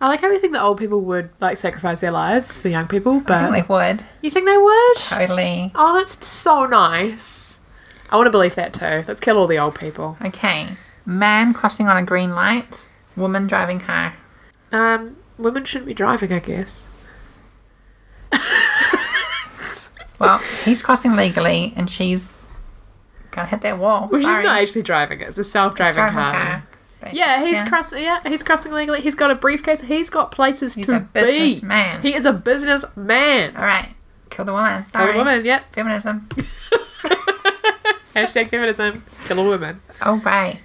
I 0.00 0.08
like 0.08 0.22
how 0.22 0.30
we 0.30 0.38
think 0.38 0.54
that 0.54 0.62
old 0.62 0.78
people 0.78 1.02
would 1.02 1.28
like 1.40 1.58
sacrifice 1.58 2.00
their 2.00 2.10
lives 2.10 2.58
for 2.58 2.68
young 2.68 2.88
people, 2.88 3.16
I 3.16 3.20
but 3.20 3.50
think 3.52 3.66
they 3.68 3.74
would. 3.74 4.04
you 4.22 4.30
think 4.30 4.46
they 4.46 4.56
would? 4.56 4.96
Totally. 4.96 5.72
Oh, 5.74 5.98
that's 5.98 6.26
so 6.26 6.64
nice. 6.64 7.59
I 8.10 8.16
want 8.16 8.26
to 8.26 8.30
believe 8.30 8.54
that 8.56 8.72
too. 8.74 9.04
Let's 9.06 9.20
kill 9.20 9.38
all 9.38 9.46
the 9.46 9.58
old 9.58 9.74
people. 9.78 10.16
Okay. 10.24 10.66
Man 11.06 11.54
crossing 11.54 11.86
on 11.88 11.96
a 11.96 12.02
green 12.02 12.34
light. 12.34 12.88
Woman 13.16 13.46
driving 13.46 13.80
car. 13.80 14.14
Um, 14.72 15.16
women 15.38 15.64
shouldn't 15.64 15.86
be 15.86 15.94
driving, 15.94 16.32
I 16.32 16.40
guess. 16.40 16.86
Well, 20.18 20.36
he's 20.64 20.82
crossing 20.82 21.16
legally 21.16 21.72
and 21.76 21.90
she's 21.90 22.42
gonna 23.30 23.48
hit 23.48 23.62
that 23.62 23.78
wall. 23.78 24.06
Well, 24.12 24.20
she's 24.20 24.26
not 24.28 24.44
actually 24.44 24.82
driving 24.82 25.20
it. 25.20 25.30
It's 25.30 25.38
a 25.38 25.44
self-driving 25.44 25.94
Driving 25.94 26.18
car. 26.34 26.64
But- 27.00 27.14
Yeah, 27.14 27.42
he's 27.42 27.62
crossing. 27.62 28.02
Yeah, 28.04 28.20
he's 28.28 28.42
crossing 28.42 28.72
legally. 28.72 29.00
He's 29.00 29.14
got 29.14 29.30
a 29.30 29.34
briefcase. 29.34 29.80
He's 29.80 30.10
got 30.10 30.30
places 30.30 30.74
He's 30.74 30.84
to 30.86 30.96
a 30.96 31.00
be. 31.00 31.08
businessman. 31.14 32.02
He 32.02 32.12
is 32.14 32.26
a 32.26 32.34
businessman. 32.34 33.56
All 33.56 33.62
right. 33.64 33.88
Kill 34.28 34.44
the 34.44 34.52
woman. 34.52 34.82
Kill 34.82 34.90
Sorry. 34.92 35.16
woman. 35.16 35.42
Yep. 35.42 35.72
Feminism. 35.72 36.28
Hashtag 38.14 38.48
feminism. 38.48 39.04
Kill 39.26 39.38
a 39.38 39.44
woman. 39.44 39.80
All 40.02 40.16
right. 40.16 40.60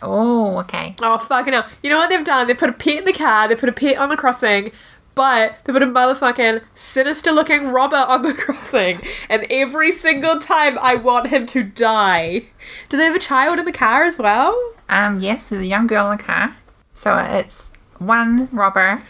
Oh, 0.00 0.58
okay. 0.60 0.94
Oh 1.02 1.18
fucking 1.18 1.52
hell! 1.52 1.66
You 1.82 1.90
know 1.90 1.98
what 1.98 2.08
they've 2.08 2.24
done? 2.24 2.46
They 2.46 2.54
put 2.54 2.70
a 2.70 2.72
pet 2.72 2.98
in 2.98 3.04
the 3.04 3.12
car. 3.12 3.48
They 3.48 3.56
put 3.56 3.68
a 3.68 3.72
pet 3.72 3.98
on 3.98 4.08
the 4.08 4.16
crossing. 4.16 4.72
But 5.14 5.64
they 5.64 5.72
put 5.72 5.82
a 5.82 5.86
motherfucking 5.86 6.62
sinister 6.74 7.32
looking 7.32 7.68
robber 7.68 7.96
on 7.96 8.22
the 8.22 8.34
crossing. 8.38 9.00
And 9.30 9.46
every 9.50 9.90
single 9.90 10.38
time 10.38 10.78
I 10.78 10.94
want 10.94 11.28
him 11.28 11.46
to 11.46 11.62
die. 11.62 12.44
Do 12.90 12.98
they 12.98 13.04
have 13.04 13.14
a 13.14 13.18
child 13.18 13.58
in 13.58 13.64
the 13.64 13.72
car 13.72 14.04
as 14.04 14.18
well? 14.18 14.74
Um, 14.90 15.20
yes, 15.20 15.46
there's 15.46 15.62
a 15.62 15.66
young 15.66 15.86
girl 15.86 16.10
in 16.10 16.18
the 16.18 16.22
car. 16.22 16.56
So 16.92 17.16
it's 17.16 17.70
one 17.98 18.50
robber, 18.52 19.02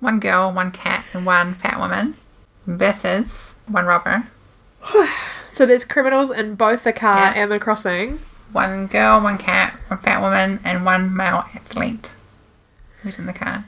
one 0.00 0.20
girl, 0.20 0.52
one 0.52 0.70
cat, 0.70 1.06
and 1.14 1.24
one 1.24 1.54
fat 1.54 1.78
woman 1.78 2.16
versus 2.66 3.54
one 3.66 3.86
robber, 3.86 4.28
So 5.54 5.64
there's 5.64 5.84
criminals 5.84 6.30
in 6.30 6.56
both 6.56 6.84
the 6.84 6.92
car 6.92 7.16
Yeah. 7.18 7.32
and 7.42 7.50
the 7.50 7.58
crossing. 7.58 8.18
one 8.52 8.86
girl, 8.88 9.20
one 9.20 9.38
cat, 9.38 9.74
one 9.88 9.98
fat 10.00 10.20
woman, 10.20 10.60
and 10.64 10.84
one 10.84 11.14
male 11.16 11.44
athlete 11.54 12.10
who's 13.02 13.18
in 13.18 13.26
the 13.26 13.32
car. 13.32 13.64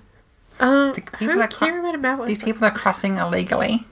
Um, 0.60 0.92
The 0.94 1.02
I 1.12 1.16
people 1.16 1.26
don't 1.28 1.38
that 1.38 1.52
cro- 1.54 1.68
care 1.68 1.78
about 1.80 1.94
a 1.94 1.98
mouth. 1.98 2.26
These 2.26 2.42
people 2.44 2.64
are 2.66 2.70
crossing 2.70 3.16
illegally, 3.18 3.84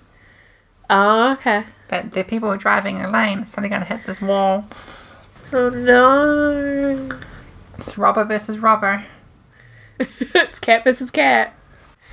Oh, 0.90 1.32
okay. 1.32 1.64
but 1.88 2.12
the 2.12 2.22
people 2.24 2.48
who 2.48 2.54
are 2.54 2.58
driving 2.58 2.98
in 2.98 3.04
a 3.06 3.10
lane 3.10 3.46
suddenly 3.46 3.70
going 3.70 3.82
to 3.82 3.88
hit 3.88 4.06
this 4.06 4.20
wall. 4.20 4.66
Oh 5.52 5.68
no. 5.68 7.18
It's 7.78 7.98
robber 7.98 8.24
versus 8.24 8.58
robber. 8.58 9.04
it's 9.98 10.58
cat 10.58 10.84
versus 10.84 11.10
cat. 11.10 11.54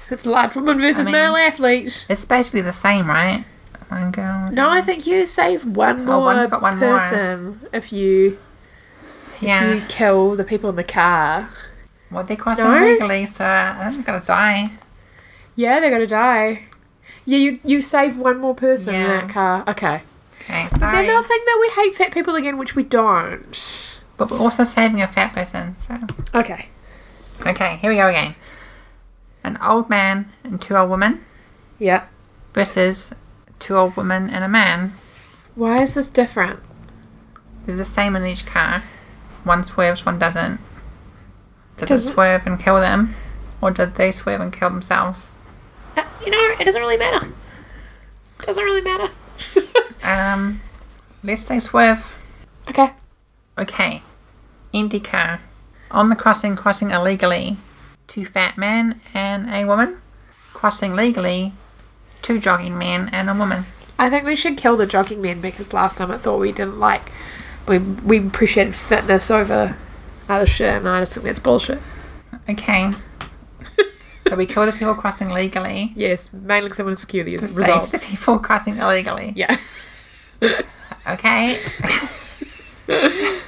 It's 0.10 0.26
large 0.26 0.56
woman 0.56 0.80
versus 0.80 1.06
mean- 1.06 1.14
male 1.14 1.36
athlete. 1.36 2.06
It's 2.10 2.26
basically 2.26 2.62
the 2.62 2.74
same, 2.74 3.08
right? 3.08 3.46
No, 3.92 4.70
I 4.70 4.82
think 4.82 5.06
you 5.06 5.26
save 5.26 5.66
one 5.66 6.02
Oh, 6.02 6.06
more 6.06 6.20
one's 6.22 6.50
got 6.50 6.62
one 6.62 6.78
more. 6.80 6.98
person 7.00 7.60
if 7.74 7.92
you 7.92 8.38
Yeah. 9.42 9.74
you 9.74 9.82
kill 9.90 10.36
the 10.36 10.44
people 10.46 10.70
in 10.70 10.76
the 10.78 10.84
car. 10.84 11.50
Well, 12.10 12.24
they're 12.24 12.38
crossing 12.38 12.66
No? 12.66 12.80
legally, 12.80 13.26
so 13.26 13.44
they're 13.44 14.02
gonna 14.06 14.22
die. 14.26 14.72
Yeah, 15.56 15.80
they're 15.82 15.90
gonna 15.92 16.08
die. 16.08 16.64
Yeah, 17.26 17.38
you 17.38 17.60
you 17.66 17.82
save 17.82 18.18
one 18.18 18.40
more 18.40 18.56
person 18.56 18.96
in 18.96 19.08
that 19.08 19.30
car. 19.30 19.64
Okay. 19.68 20.02
Okay, 20.42 20.68
sorry. 20.80 21.06
they'll 21.06 21.24
think 21.24 21.46
that 21.46 21.58
we 21.62 21.84
hate 21.84 21.96
fat 21.96 22.12
people 22.14 22.36
again, 22.36 22.58
which 22.58 22.76
we 22.76 22.84
don't. 22.84 24.00
But 24.18 24.32
we're 24.32 24.40
also 24.40 24.64
saving 24.64 25.02
a 25.02 25.08
fat 25.08 25.34
person, 25.34 25.76
so. 25.78 25.98
Okay. 26.34 26.70
Okay, 27.46 27.78
here 27.78 27.90
we 27.92 27.98
go 27.98 28.08
again. 28.08 28.36
An 29.44 29.58
old 29.66 29.90
man 29.90 30.32
and 30.44 30.62
two 30.62 30.76
old 30.78 30.90
women 30.90 31.24
Yeah. 31.80 32.04
versus 32.54 33.12
two 33.62 33.78
old 33.78 33.96
women 33.96 34.30
and 34.30 34.44
a 34.44 34.50
man. 34.50 34.92
Why 35.56 35.82
is 35.82 35.94
this 35.94 36.10
different? 36.10 36.60
They're 37.66 37.76
the 37.78 37.86
same 37.86 38.16
in 38.18 38.26
each 38.26 38.46
car. 38.46 38.84
One 39.46 39.64
swerves, 39.64 40.06
one 40.06 40.20
doesn't. 40.20 40.60
Does 41.78 41.88
Does 41.90 42.06
it 42.06 42.10
it- 42.10 42.14
swerve 42.14 42.46
and 42.46 42.60
kill 42.60 42.76
them? 42.76 43.16
Or 43.62 43.72
did 43.72 43.96
they 43.96 44.12
swerve 44.12 44.42
and 44.42 44.52
kill 44.52 44.70
themselves? 44.72 45.30
Uh, 45.96 46.04
you 46.26 46.32
know, 46.32 46.56
it 46.60 46.66
doesn't 46.66 46.82
really 46.82 46.98
matter. 46.98 47.28
It 48.40 48.46
Doesn't 48.46 48.64
really 48.64 48.82
matter. 48.82 49.10
Um, 50.04 50.62
let's 51.24 51.44
say 51.44 51.60
swerve. 51.60 52.12
okay. 52.68 52.92
Okay. 53.56 54.02
Empty 54.74 55.00
car. 55.00 55.40
On 55.92 56.10
the 56.10 56.16
crossing, 56.16 56.56
crossing 56.56 56.90
illegally. 56.90 57.58
Two 58.08 58.26
fat 58.26 58.58
men 58.58 59.00
and 59.14 59.48
a 59.52 59.66
woman. 59.66 60.02
Crossing 60.54 60.96
legally. 60.96 61.54
Two 62.22 62.40
jogging 62.40 62.78
men 62.78 63.10
and 63.12 63.30
a 63.30 63.34
woman. 63.34 63.66
I 63.98 64.10
think 64.10 64.26
we 64.26 64.36
should 64.36 64.58
kill 64.58 64.78
the 64.78 64.86
jogging 64.86 65.22
men 65.22 65.42
because 65.42 65.74
last 65.74 65.98
time 65.98 66.12
I 66.12 66.18
thought 66.18 66.40
we 66.40 66.52
didn't 66.52 66.80
like 66.80 67.12
we 67.68 67.78
we 67.78 68.18
appreciated 68.26 68.76
fitness 68.76 69.30
over 69.32 69.76
other 70.30 70.46
shit, 70.48 70.74
and 70.76 70.88
I 70.90 71.02
just 71.02 71.14
think 71.14 71.26
that's 71.26 71.40
bullshit. 71.40 71.80
Okay. 72.50 72.92
so 74.28 74.36
we 74.36 74.46
kill 74.46 74.66
the 74.66 74.72
people 74.72 74.96
crossing 74.96 75.30
legally 75.30 75.94
Yes, 75.96 76.32
mainly 76.34 76.70
because 76.70 76.80
I 76.80 76.84
want 76.84 76.98
to 76.98 77.02
secure 77.02 77.24
these 77.24 77.42
to 77.42 77.48
save 77.48 77.56
the 77.58 77.62
results. 77.62 78.16
people 78.16 78.40
crossing 78.40 78.78
illegally. 78.78 79.34
Yeah. 79.36 79.58
Okay. 81.08 81.60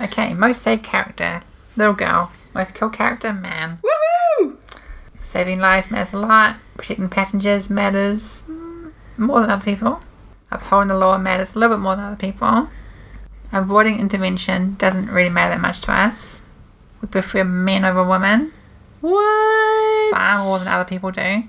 okay, 0.00 0.34
most 0.34 0.62
saved 0.62 0.84
character, 0.84 1.42
little 1.76 1.94
girl. 1.94 2.32
Most 2.54 2.74
killed 2.74 2.92
character, 2.94 3.32
man. 3.32 3.78
Woohoo! 3.82 3.99
Saving 5.30 5.60
lives 5.60 5.92
matters 5.92 6.12
a 6.12 6.18
lot. 6.18 6.56
Protecting 6.76 7.08
passengers 7.08 7.70
matters 7.70 8.42
more 9.16 9.40
than 9.40 9.48
other 9.50 9.64
people. 9.64 10.00
Upholding 10.50 10.88
the 10.88 10.98
law 10.98 11.16
matters 11.18 11.54
a 11.54 11.58
little 11.60 11.76
bit 11.76 11.82
more 11.82 11.94
than 11.94 12.04
other 12.04 12.16
people. 12.16 12.68
Avoiding 13.52 14.00
intervention 14.00 14.74
doesn't 14.74 15.08
really 15.08 15.28
matter 15.30 15.54
that 15.54 15.60
much 15.60 15.82
to 15.82 15.92
us. 15.92 16.40
We 17.00 17.06
prefer 17.06 17.44
men 17.44 17.84
over 17.84 18.02
women 18.02 18.52
What? 19.00 20.10
far 20.12 20.44
more 20.44 20.58
than 20.58 20.66
other 20.66 20.84
people 20.84 21.12
do. 21.12 21.44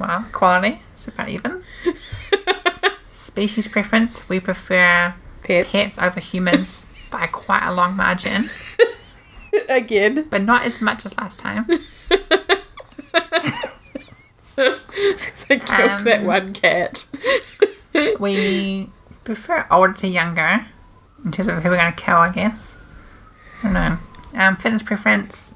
Well, 0.00 0.24
equality. 0.28 0.82
It's 0.94 1.06
about 1.06 1.28
even. 1.28 1.62
Species 3.12 3.68
preference, 3.68 4.28
we 4.28 4.40
prefer 4.40 5.14
Pets. 5.44 5.70
pets 5.70 5.98
over 6.00 6.18
humans 6.18 6.86
by 7.12 7.28
quite 7.28 7.64
a 7.64 7.72
long 7.72 7.94
margin, 7.96 8.50
Again. 9.68 10.26
but 10.28 10.42
not 10.42 10.64
as 10.64 10.80
much 10.80 11.06
as 11.06 11.16
last 11.16 11.38
time. 11.38 11.68
I 14.60 15.58
killed 15.58 16.00
that 16.04 16.20
Um, 16.20 16.26
one 16.26 16.52
cat. 16.52 17.06
We 18.20 18.88
prefer 19.24 19.66
older 19.68 19.92
to 19.94 20.06
younger 20.06 20.66
in 21.24 21.32
terms 21.32 21.48
of 21.48 21.62
who 21.62 21.70
we're 21.70 21.76
going 21.76 21.92
to 21.92 22.00
kill, 22.00 22.18
I 22.18 22.30
guess. 22.30 22.76
I 23.60 23.64
don't 23.64 23.72
know. 23.72 23.98
Um, 24.34 24.56
fitness 24.56 24.82
preference, 24.84 25.52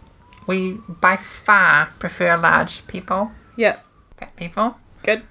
we 0.49 0.73
by 0.89 1.17
far 1.17 1.87
prefer 2.01 2.37
large 2.37 2.85
people, 2.89 3.31
yep. 3.57 3.87
fat 4.19 4.35
people, 4.35 4.77
Good. 5.05 5.23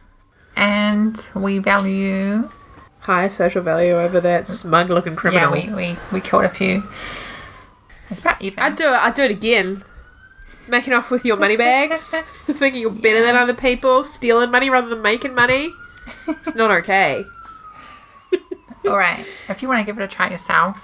and 0.56 1.28
we 1.36 1.60
value. 1.60 2.50
High 3.00 3.28
social 3.28 3.62
value 3.62 4.00
over 4.00 4.22
that 4.22 4.48
smug 4.48 4.90
looking 4.90 5.18
criminal. 5.18 5.58
Yeah, 5.58 5.76
we, 5.76 5.92
we, 5.92 5.98
we 6.14 6.22
killed 6.22 6.46
a 6.46 6.50
few. 6.50 6.84
It's 8.10 8.22
about 8.22 8.42
even. 8.42 8.60
I'd 8.60 8.78
do 8.78 8.86
it. 8.86 8.92
I'd 8.92 9.14
do 9.14 9.24
it 9.24 9.32
again. 9.32 9.84
Making 10.68 10.94
off 10.94 11.12
with 11.12 11.26
your 11.26 11.38
money 11.38 11.58
bags, 11.58 12.16
thinking 12.46 12.82
you're 12.82 12.92
better 12.92 13.22
than 13.22 13.36
other 13.36 13.54
people, 13.54 14.04
stealing 14.04 14.50
money 14.52 14.70
rather 14.70 14.90
than 14.90 15.02
making 15.02 15.34
money. 15.36 15.72
It's 16.28 16.56
not 16.56 16.72
okay. 16.82 17.26
All 18.86 18.98
right. 18.98 19.26
If 19.50 19.62
you 19.62 19.68
want 19.68 19.80
to 19.80 19.86
give 19.86 20.00
it 20.00 20.04
a 20.04 20.08
try 20.08 20.30
yourselves, 20.30 20.82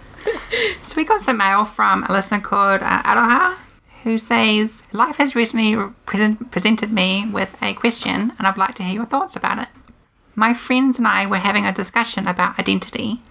So 0.83 0.95
we 0.97 1.05
got 1.05 1.21
some 1.21 1.37
mail 1.37 1.65
from 1.65 2.03
a 2.03 2.11
listener 2.11 2.41
called 2.41 2.81
uh, 2.83 3.01
Aroha, 3.03 3.55
who 4.03 4.17
says, 4.17 4.83
Life 4.91 5.15
has 5.15 5.33
recently 5.35 5.75
present- 6.05 6.51
presented 6.51 6.91
me 6.91 7.27
with 7.31 7.55
a 7.63 7.73
question, 7.73 8.33
and 8.37 8.45
I'd 8.47 8.57
like 8.57 8.75
to 8.75 8.83
hear 8.83 8.93
your 8.95 9.05
thoughts 9.05 9.35
about 9.35 9.59
it. 9.59 9.69
My 10.35 10.53
friends 10.53 10.97
and 10.97 11.07
I 11.07 11.25
were 11.25 11.37
having 11.37 11.65
a 11.65 11.73
discussion 11.73 12.27
about 12.27 12.57
identity. 12.57 13.21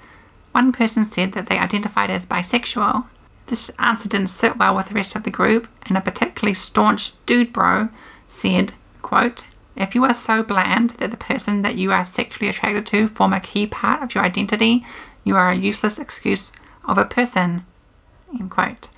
One 0.53 0.73
person 0.73 1.05
said 1.05 1.33
that 1.33 1.47
they 1.47 1.59
identified 1.59 2.11
as 2.11 2.27
bisexual. 2.27 3.05
This 3.47 3.71
answer 3.79 4.09
didn't 4.09 4.29
sit 4.29 4.59
well 4.59 4.77
with 4.77 4.89
the 4.89 4.95
rest 4.95 5.17
of 5.17 5.23
the 5.23 5.31
group, 5.31 5.67
and 5.85 5.97
a 5.97 6.01
particularly 6.01 6.55
staunch 6.55 7.13
dude 7.25 7.53
bro 7.53 7.89
said, 8.29 8.75
quote, 9.03 9.47
If 9.75 9.95
you 9.95 10.05
are 10.05 10.15
so 10.15 10.43
bland 10.43 10.91
that 10.91 11.11
the 11.11 11.17
person 11.17 11.63
that 11.63 11.77
you 11.77 11.91
are 11.91 12.05
sexually 12.05 12.51
attracted 12.51 12.87
to 12.89 13.09
form 13.09 13.33
a 13.33 13.41
key 13.41 13.67
part 13.67 14.03
of 14.03 14.15
your 14.15 14.23
identity, 14.23 14.85
you 15.25 15.37
are 15.37 15.51
a 15.51 15.57
useless 15.57 15.99
excuse 15.99 16.53
of 16.85 16.99
a 16.99 17.05
person. 17.05 17.65
End 18.39 18.51
quote. 18.51 18.89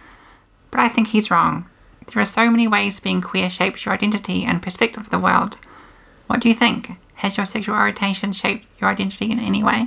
But 0.71 0.81
I 0.81 0.89
think 0.89 1.09
he's 1.09 1.31
wrong. 1.31 1.67
There 2.09 2.23
are 2.23 2.27
so 2.27 2.51
many 2.51 2.67
ways 2.67 3.01
being 3.01 3.21
queer 3.21 3.49
shapes 3.49 3.85
your 3.85 3.95
identity 3.95 4.45
and 4.45 4.63
perspective 4.63 5.05
of 5.05 5.11
the 5.11 5.19
world. 5.19 5.57
What 6.27 6.41
do 6.41 6.49
you 6.49 6.55
think? 6.55 6.91
Has 7.23 7.37
your 7.37 7.47
sexual 7.47 7.77
orientation 7.77 8.33
shaped 8.33 8.67
your 8.81 8.91
identity 8.91 9.31
in 9.31 9.39
any 9.39 9.63
way? 9.63 9.87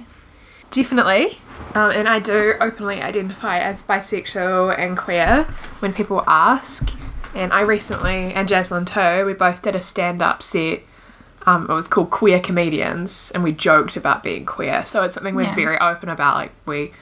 Definitely. 0.72 1.40
Um, 1.74 1.92
and 1.92 2.08
I 2.08 2.20
do 2.20 2.54
openly 2.62 3.02
identify 3.02 3.60
as 3.60 3.84
bisexual 3.84 4.80
and 4.80 4.98
queer 4.98 5.44
when 5.80 5.92
people 5.92 6.24
ask. 6.28 6.90
And 7.36 7.52
I 7.52 7.60
recently, 7.62 8.34
and 8.34 8.48
Jaslyn 8.48 8.88
too, 8.88 9.26
we 9.26 9.34
both 9.34 9.62
did 9.62 9.76
a 9.76 9.82
stand 9.82 10.22
up 10.22 10.42
set. 10.42 10.84
Um, 11.46 11.70
it 11.70 11.74
was 11.74 11.90
called 11.90 12.10
Queer 12.10 12.40
Comedians, 12.40 13.32
and 13.36 13.44
we 13.44 13.52
joked 13.52 13.98
about 13.98 14.24
being 14.24 14.46
queer. 14.46 14.86
So 14.86 15.04
it's 15.04 15.16
something 15.16 15.36
we're 15.36 15.42
Yeah. 15.44 15.56
very 15.56 15.78
open 15.80 16.08
about. 16.08 16.36
Like, 16.36 16.52
we 16.66 16.94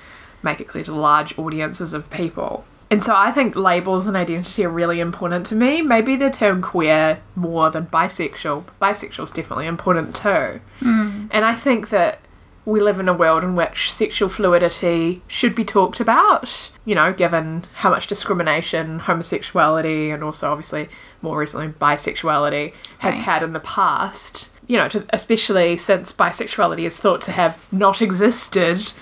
make 0.41 0.59
it 0.59 0.67
clear 0.67 0.83
to 0.85 0.93
large 0.95 1.37
audiences 1.37 1.93
of 1.93 2.09
people. 2.09 2.65
And 2.93 3.03
so 3.03 3.15
I 3.15 3.31
think 3.31 3.55
labels 3.55 4.05
and 4.05 4.15
identity 4.15 4.63
are 4.63 4.69
really 4.69 4.99
important 4.99 5.47
to 5.47 5.55
me. 5.55 5.81
Maybe 5.81 6.15
the 6.15 6.29
term 6.29 6.61
queer 6.61 7.23
more 7.35 7.71
than 7.71 7.87
bisexual. 7.87 8.65
Bisexual 8.79 9.23
is 9.23 9.31
definitely 9.31 9.65
important 9.65 10.15
too. 10.15 10.61
Hmm. 10.77 11.25
And 11.31 11.43
I 11.43 11.55
think 11.55 11.89
that 11.89 12.19
we 12.65 12.79
live 12.81 12.99
in 12.99 13.09
a 13.09 13.13
world 13.13 13.43
in 13.43 13.55
which 13.55 13.91
sexual 13.91 14.29
fluidity 14.29 15.23
should 15.27 15.55
be 15.55 15.65
talked 15.65 15.99
about, 15.99 16.69
you 16.85 16.93
know, 16.93 17.11
given 17.11 17.65
how 17.73 17.89
much 17.89 18.05
discrimination 18.05 18.99
homosexuality 18.99 20.11
and 20.11 20.23
also 20.23 20.51
obviously 20.51 20.87
more 21.23 21.39
recently 21.39 21.69
bisexuality 21.69 22.73
has 22.99 23.15
Right. 23.15 23.23
had 23.23 23.41
in 23.41 23.53
the 23.53 23.59
past. 23.59 24.51
You 24.67 24.77
know, 24.77 24.87
to, 24.89 25.03
especially 25.09 25.77
since 25.77 26.13
bisexuality 26.13 26.85
is 26.85 26.99
thought 26.99 27.21
to 27.21 27.31
have 27.31 27.57
not 27.71 28.03
existed, 28.03 28.93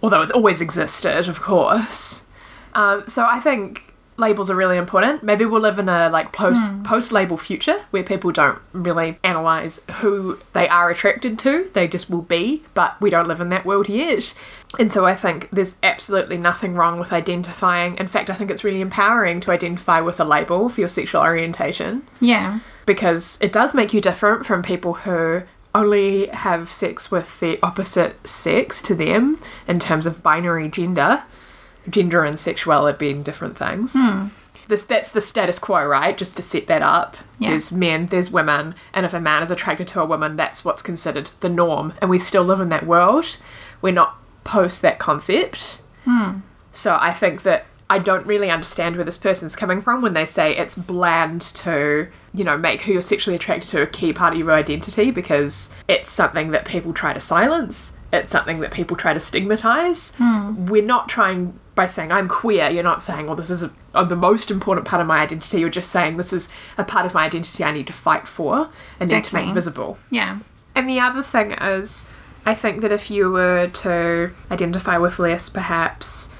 although 0.00 0.22
it's 0.22 0.30
always 0.30 0.60
existed, 0.60 1.26
of 1.28 1.42
course. 1.42 2.23
Um, 2.74 3.06
so 3.06 3.24
I 3.24 3.40
think 3.40 3.92
labels 4.16 4.48
are 4.48 4.54
really 4.54 4.76
important. 4.76 5.22
Maybe 5.24 5.44
we'll 5.44 5.60
live 5.60 5.78
in 5.80 5.88
a 5.88 6.08
like 6.08 6.32
post 6.32 6.70
post 6.84 7.10
label 7.10 7.36
future 7.36 7.84
where 7.90 8.04
people 8.04 8.30
don't 8.30 8.60
really 8.72 9.18
analyze 9.24 9.80
who 10.00 10.38
they 10.52 10.68
are 10.68 10.88
attracted 10.90 11.36
to. 11.40 11.68
They 11.72 11.88
just 11.88 12.08
will 12.10 12.22
be, 12.22 12.62
but 12.74 13.00
we 13.00 13.10
don't 13.10 13.26
live 13.26 13.40
in 13.40 13.48
that 13.48 13.64
world 13.66 13.88
yet. 13.88 14.32
And 14.78 14.92
so 14.92 15.04
I 15.04 15.14
think 15.16 15.48
there's 15.50 15.76
absolutely 15.82 16.36
nothing 16.36 16.74
wrong 16.74 17.00
with 17.00 17.12
identifying. 17.12 17.96
In 17.98 18.06
fact, 18.06 18.30
I 18.30 18.34
think 18.34 18.50
it's 18.52 18.62
really 18.64 18.80
empowering 18.80 19.40
to 19.40 19.50
identify 19.50 20.00
with 20.00 20.20
a 20.20 20.24
label 20.24 20.68
for 20.68 20.80
your 20.80 20.88
sexual 20.88 21.22
orientation 21.22 22.02
Yeah. 22.20 22.60
because 22.86 23.38
it 23.40 23.52
does 23.52 23.74
make 23.74 23.92
you 23.92 24.00
different 24.00 24.46
from 24.46 24.62
people 24.62 24.94
who 24.94 25.42
only 25.74 26.28
have 26.28 26.70
sex 26.70 27.10
with 27.10 27.40
the 27.40 27.58
opposite 27.64 28.24
sex 28.26 28.80
to 28.82 28.94
them 28.94 29.40
in 29.66 29.80
terms 29.80 30.06
of 30.06 30.22
binary 30.22 30.68
gender, 30.68 31.22
gender 31.88 32.24
and 32.24 32.38
sexuality 32.38 32.96
being 32.98 33.22
different 33.22 33.56
things. 33.56 33.94
Hmm. 33.96 34.28
This 34.68 34.82
that's 34.82 35.10
the 35.10 35.20
status 35.20 35.58
quo, 35.58 35.86
right? 35.86 36.16
Just 36.16 36.36
to 36.36 36.42
set 36.42 36.66
that 36.68 36.82
up. 36.82 37.16
Yeah. 37.38 37.50
There's 37.50 37.70
men, 37.70 38.06
there's 38.06 38.30
women, 38.30 38.74
and 38.94 39.04
if 39.04 39.12
a 39.12 39.20
man 39.20 39.42
is 39.42 39.50
attracted 39.50 39.88
to 39.88 40.00
a 40.00 40.06
woman, 40.06 40.36
that's 40.36 40.64
what's 40.64 40.82
considered 40.82 41.30
the 41.40 41.48
norm. 41.48 41.92
And 42.00 42.08
we 42.08 42.18
still 42.18 42.44
live 42.44 42.60
in 42.60 42.70
that 42.70 42.86
world. 42.86 43.36
We're 43.82 43.92
not 43.92 44.16
post 44.44 44.82
that 44.82 44.98
concept. 44.98 45.82
Hmm. 46.04 46.40
So 46.72 46.96
I 47.00 47.12
think 47.12 47.42
that 47.42 47.66
I 47.90 47.98
don't 47.98 48.26
really 48.26 48.50
understand 48.50 48.96
where 48.96 49.04
this 49.04 49.18
person's 49.18 49.54
coming 49.54 49.82
from 49.82 50.00
when 50.00 50.14
they 50.14 50.24
say 50.24 50.56
it's 50.56 50.74
bland 50.74 51.42
to, 51.42 52.08
you 52.32 52.44
know, 52.44 52.56
make 52.56 52.82
who 52.82 52.94
you're 52.94 53.02
sexually 53.02 53.36
attracted 53.36 53.70
to 53.70 53.82
a 53.82 53.86
key 53.86 54.12
part 54.12 54.32
of 54.32 54.38
your 54.38 54.50
identity 54.50 55.10
because 55.10 55.72
it's 55.86 56.08
something 56.08 56.50
that 56.52 56.64
people 56.64 56.94
try 56.94 57.12
to 57.12 57.20
silence. 57.20 57.98
It's 58.12 58.30
something 58.30 58.60
that 58.60 58.72
people 58.72 58.96
try 58.96 59.12
to 59.12 59.20
stigmatize. 59.20 60.14
Hmm. 60.16 60.66
We're 60.66 60.82
not 60.82 61.08
trying 61.08 61.58
by 61.74 61.86
saying 61.86 62.12
I'm 62.12 62.28
queer. 62.28 62.70
You're 62.70 62.82
not 62.84 63.02
saying, 63.02 63.26
well, 63.26 63.36
this 63.36 63.50
is 63.50 63.62
a, 63.64 63.70
a- 63.94 64.04
the 64.06 64.16
most 64.16 64.50
important 64.50 64.86
part 64.86 65.00
of 65.00 65.06
my 65.08 65.18
identity. 65.20 65.58
You're 65.60 65.68
just 65.70 65.90
saying 65.90 66.16
this 66.16 66.32
is 66.32 66.48
a 66.78 66.84
part 66.84 67.04
of 67.06 67.14
my 67.14 67.24
identity 67.26 67.64
I 67.64 67.72
need 67.72 67.86
to 67.88 67.92
fight 67.92 68.28
for 68.28 68.68
and 69.00 69.10
need 69.10 69.24
to 69.24 69.34
make 69.34 69.52
visible. 69.54 69.98
Yeah. 70.10 70.38
And 70.74 70.88
the 70.88 71.00
other 71.00 71.22
thing 71.22 71.52
is, 71.52 72.08
I 72.46 72.54
think 72.54 72.80
that 72.82 72.92
if 72.92 73.10
you 73.10 73.30
were 73.30 73.68
to 73.68 74.32
identify 74.50 74.98
with 74.98 75.18
less 75.18 75.48
perhaps 75.48 76.30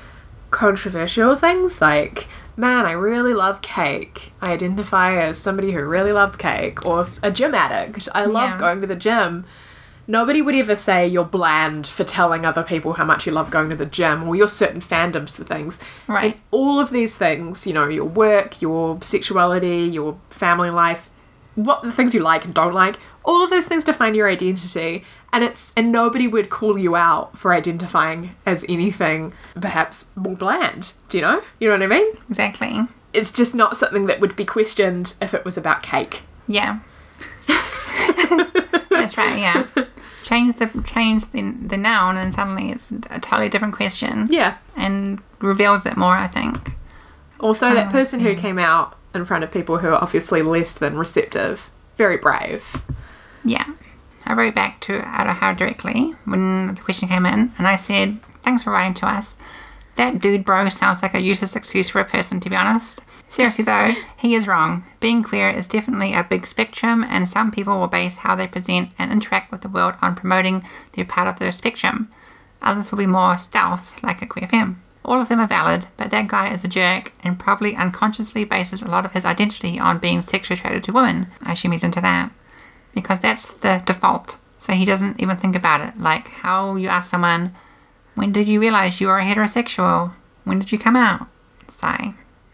controversial 0.50 1.34
things 1.36 1.80
like, 1.80 2.26
man, 2.56 2.86
I 2.86 2.92
really 2.92 3.34
love 3.34 3.60
cake, 3.62 4.32
I 4.40 4.52
identify 4.52 5.16
as 5.16 5.38
somebody 5.38 5.72
who 5.72 5.82
really 5.84 6.12
loves 6.12 6.36
cake, 6.36 6.84
or 6.86 7.04
a 7.22 7.30
gym 7.32 7.54
addict, 7.54 8.08
I 8.14 8.24
love 8.26 8.50
Yeah. 8.50 8.58
going 8.60 8.80
to 8.82 8.86
the 8.86 8.94
gym. 8.96 9.44
Nobody 10.06 10.42
would 10.42 10.54
ever 10.54 10.76
say 10.76 11.06
you're 11.06 11.24
bland 11.24 11.86
for 11.86 12.04
telling 12.04 12.44
other 12.44 12.62
people 12.62 12.92
how 12.94 13.04
much 13.04 13.26
you 13.26 13.32
love 13.32 13.50
going 13.50 13.70
to 13.70 13.76
the 13.76 13.86
gym 13.86 14.28
or 14.28 14.36
your 14.36 14.48
certain 14.48 14.80
fandoms 14.80 15.36
to 15.36 15.44
things. 15.44 15.78
Right. 16.06 16.34
And 16.34 16.42
all 16.50 16.78
of 16.78 16.90
these 16.90 17.16
things, 17.16 17.66
you 17.66 17.72
know, 17.72 17.88
your 17.88 18.04
work, 18.04 18.60
your 18.60 19.00
sexuality, 19.02 19.78
your 19.78 20.18
family 20.30 20.70
life, 20.70 21.08
what 21.54 21.82
the 21.82 21.92
things 21.92 22.14
you 22.14 22.20
like 22.20 22.44
and 22.44 22.52
don't 22.52 22.74
like, 22.74 22.96
all 23.24 23.42
of 23.42 23.50
those 23.50 23.66
things 23.66 23.84
define 23.84 24.14
your 24.14 24.28
identity. 24.28 25.04
And 25.32 25.42
it's 25.42 25.72
and 25.76 25.90
nobody 25.90 26.28
would 26.28 26.50
call 26.50 26.78
you 26.78 26.96
out 26.96 27.36
for 27.38 27.52
identifying 27.54 28.34
as 28.46 28.64
anything 28.68 29.32
perhaps 29.60 30.04
more 30.14 30.36
bland. 30.36 30.92
Do 31.08 31.18
you 31.18 31.22
know? 31.22 31.42
You 31.58 31.68
know 31.68 31.74
what 31.78 31.82
I 31.82 31.86
mean? 31.86 32.16
Exactly. 32.28 32.80
It's 33.12 33.32
just 33.32 33.54
not 33.54 33.76
something 33.76 34.06
that 34.06 34.20
would 34.20 34.36
be 34.36 34.44
questioned 34.44 35.14
if 35.22 35.34
it 35.34 35.44
was 35.44 35.56
about 35.56 35.82
cake. 35.82 36.22
Yeah. 36.46 36.80
That's 38.90 39.16
right. 39.16 39.38
Yeah. 39.38 39.66
Change 40.24 40.56
the 40.56 40.66
change 40.84 41.30
the 41.30 41.42
the 41.66 41.76
noun, 41.76 42.16
and 42.16 42.34
suddenly 42.34 42.70
it's 42.72 42.90
a 42.90 43.20
totally 43.20 43.48
different 43.48 43.76
question. 43.76 44.26
Yeah. 44.30 44.56
And 44.76 45.20
reveals 45.38 45.87
it 45.87 45.96
more. 45.96 46.16
I 46.16 46.26
think. 46.26 46.72
Also, 47.40 47.68
Oh, 47.68 47.74
that 47.74 47.92
person 47.92 48.18
who 48.20 48.34
came 48.34 48.58
out 48.58 48.96
in 49.14 49.24
front 49.24 49.44
of 49.44 49.52
people 49.52 49.78
who 49.78 49.88
are 49.88 50.02
obviously 50.02 50.42
less 50.42 50.72
than 50.74 50.96
receptive, 50.98 51.70
very 51.96 52.16
brave. 52.16 52.82
Yeah. 53.44 53.66
I 54.26 54.32
wrote 54.32 54.54
back 54.54 54.80
to 54.80 55.00
Aroha 55.00 55.56
directly 55.56 56.14
when 56.24 56.74
the 56.74 56.80
question 56.80 57.08
came 57.08 57.26
in, 57.26 57.52
and 57.58 57.68
I 57.68 57.76
said, 57.76 58.20
Thanks 58.42 58.62
for 58.62 58.70
writing 58.70 58.94
to 58.94 59.06
us. 59.06 59.37
That 59.96 60.20
dude 60.20 60.44
bro 60.44 60.68
sounds 60.70 61.02
like 61.02 61.14
a 61.14 61.20
useless 61.20 61.54
excuse 61.54 61.88
for 61.90 62.00
a 62.00 62.04
person, 62.04 62.40
to 62.40 62.50
be 62.50 62.56
honest. 62.56 63.02
Seriously, 63.34 63.64
though, 63.64 63.90
he 64.16 64.36
is 64.36 64.46
wrong. 64.46 64.84
Being 65.00 65.24
queer 65.24 65.50
is 65.50 65.66
definitely 65.66 66.14
a 66.14 66.22
big 66.22 66.46
spectrum, 66.46 67.02
and 67.02 67.28
some 67.28 67.50
people 67.50 67.80
will 67.80 67.88
base 67.88 68.14
how 68.14 68.36
they 68.36 68.46
present 68.46 68.90
and 68.96 69.10
interact 69.10 69.50
with 69.50 69.62
the 69.62 69.68
world 69.68 69.94
on 70.00 70.14
promoting 70.14 70.64
their 70.92 71.04
part 71.04 71.26
of 71.26 71.40
the 71.40 71.50
spectrum. 71.50 72.12
Others 72.62 72.92
will 72.92 72.98
be 72.98 73.08
more 73.08 73.36
stealth, 73.36 74.00
like 74.04 74.22
a 74.22 74.26
queer 74.26 74.46
femme. 74.46 74.80
All 75.04 75.20
of 75.20 75.28
them 75.28 75.40
are 75.40 75.48
valid, 75.48 75.88
but 75.96 76.12
that 76.12 76.28
guy 76.28 76.54
is 76.54 76.62
a 76.62 76.68
jerk 76.68 77.12
and 77.24 77.36
probably 77.36 77.74
unconsciously 77.74 78.44
bases 78.44 78.82
a 78.82 78.88
lot 78.88 79.04
of 79.04 79.14
his 79.14 79.24
identity 79.24 79.80
on 79.80 79.98
being 79.98 80.22
sexually 80.22 80.56
attracted 80.56 80.84
to 80.84 80.92
women. 80.92 81.26
I 81.42 81.54
assume 81.54 81.72
he's 81.72 81.82
into 81.82 82.00
that 82.02 82.30
because 82.94 83.18
that's 83.18 83.52
the 83.52 83.82
default. 83.84 84.36
So 84.60 84.74
he 84.74 84.84
doesn't 84.84 85.20
even 85.20 85.38
think 85.38 85.56
about 85.56 85.80
it. 85.80 85.98
Like 85.98 86.28
how 86.28 86.76
you 86.76 86.86
ask 86.86 87.10
someone, 87.10 87.52
when 88.14 88.30
did 88.30 88.46
you 88.46 88.60
realize 88.60 89.00
you 89.00 89.08
were 89.08 89.18
heterosexual? 89.18 90.12
When 90.44 90.60
did 90.60 90.70
you 90.70 90.78
come 90.78 90.94
out? 90.94 91.26
So, 91.66 91.92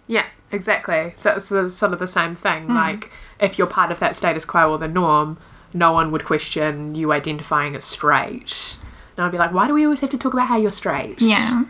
Yeah, 0.06 0.24
exactly. 0.52 1.12
So 1.16 1.34
it's 1.36 1.46
sort 1.74 1.92
of 1.92 1.98
the 1.98 2.06
same 2.06 2.34
thing. 2.34 2.66
Hmm. 2.66 2.74
Like, 2.74 3.10
if 3.40 3.58
you're 3.58 3.66
part 3.66 3.90
of 3.90 3.98
that 4.00 4.16
status 4.16 4.44
quo 4.44 4.70
or 4.70 4.78
the 4.78 4.88
norm, 4.88 5.38
no 5.72 5.92
one 5.92 6.10
would 6.12 6.24
question 6.24 6.94
you 6.94 7.12
identifying 7.12 7.76
as 7.76 7.84
straight. 7.84 8.76
And 9.16 9.26
I'd 9.26 9.32
be 9.32 9.38
like, 9.38 9.52
why 9.52 9.66
do 9.66 9.74
we 9.74 9.84
always 9.84 10.00
have 10.00 10.10
to 10.10 10.18
talk 10.18 10.32
about 10.32 10.48
how 10.48 10.56
you're 10.56 10.72
straight? 10.72 11.20
yeah. 11.20 11.64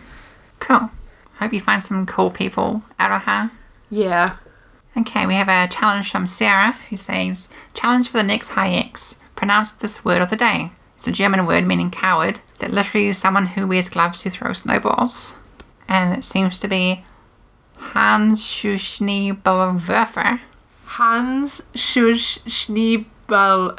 Cool. 0.58 0.90
Hope 1.38 1.54
you 1.54 1.60
find 1.60 1.82
some 1.82 2.04
cool 2.04 2.30
people, 2.30 2.82
out 2.98 3.10
of 3.10 3.22
Aroha. 3.22 3.50
Yeah. 3.88 4.36
Okay, 4.96 5.26
we 5.26 5.34
have 5.34 5.48
a 5.48 5.72
challenge 5.72 6.10
from 6.10 6.26
Sarah 6.26 6.72
who 6.90 6.96
says, 6.96 7.48
Challenge 7.72 8.08
for 8.08 8.18
the 8.18 8.22
next 8.22 8.50
high 8.50 8.72
X. 8.72 9.16
Pronounce 9.36 9.72
this 9.72 10.04
word 10.04 10.20
of 10.20 10.28
the 10.28 10.36
day. 10.36 10.72
It's 10.96 11.08
a 11.08 11.12
German 11.12 11.46
word 11.46 11.66
meaning 11.66 11.90
coward 11.90 12.40
that 12.58 12.72
literally 12.72 13.06
is 13.06 13.16
someone 13.16 13.46
who 13.46 13.66
wears 13.66 13.88
gloves 13.88 14.22
to 14.22 14.30
throw 14.30 14.52
snowballs. 14.52 15.36
And 15.88 16.18
it 16.18 16.24
seems 16.24 16.58
to 16.60 16.68
be 16.68 17.04
Hans 17.80 18.42
Schuschnebelwerfer. 18.42 20.40
Hans 20.86 21.62
Schusch 21.74 22.40
Schneebel 22.46 23.78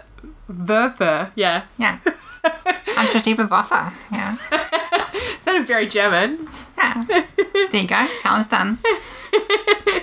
Werfer. 0.50 1.32
Yeah. 1.36 1.64
Yeah. 1.78 2.00
Hans 2.44 3.10
Schuschnebelwerfer. 3.10 3.94
Yeah. 4.12 4.38
Sounded 5.42 5.68
very 5.68 5.88
German. 5.88 6.48
Yeah. 6.78 7.04
There 7.08 7.82
you 7.82 7.88
go. 7.88 8.08
Challenge 8.22 8.50
done. 8.50 8.80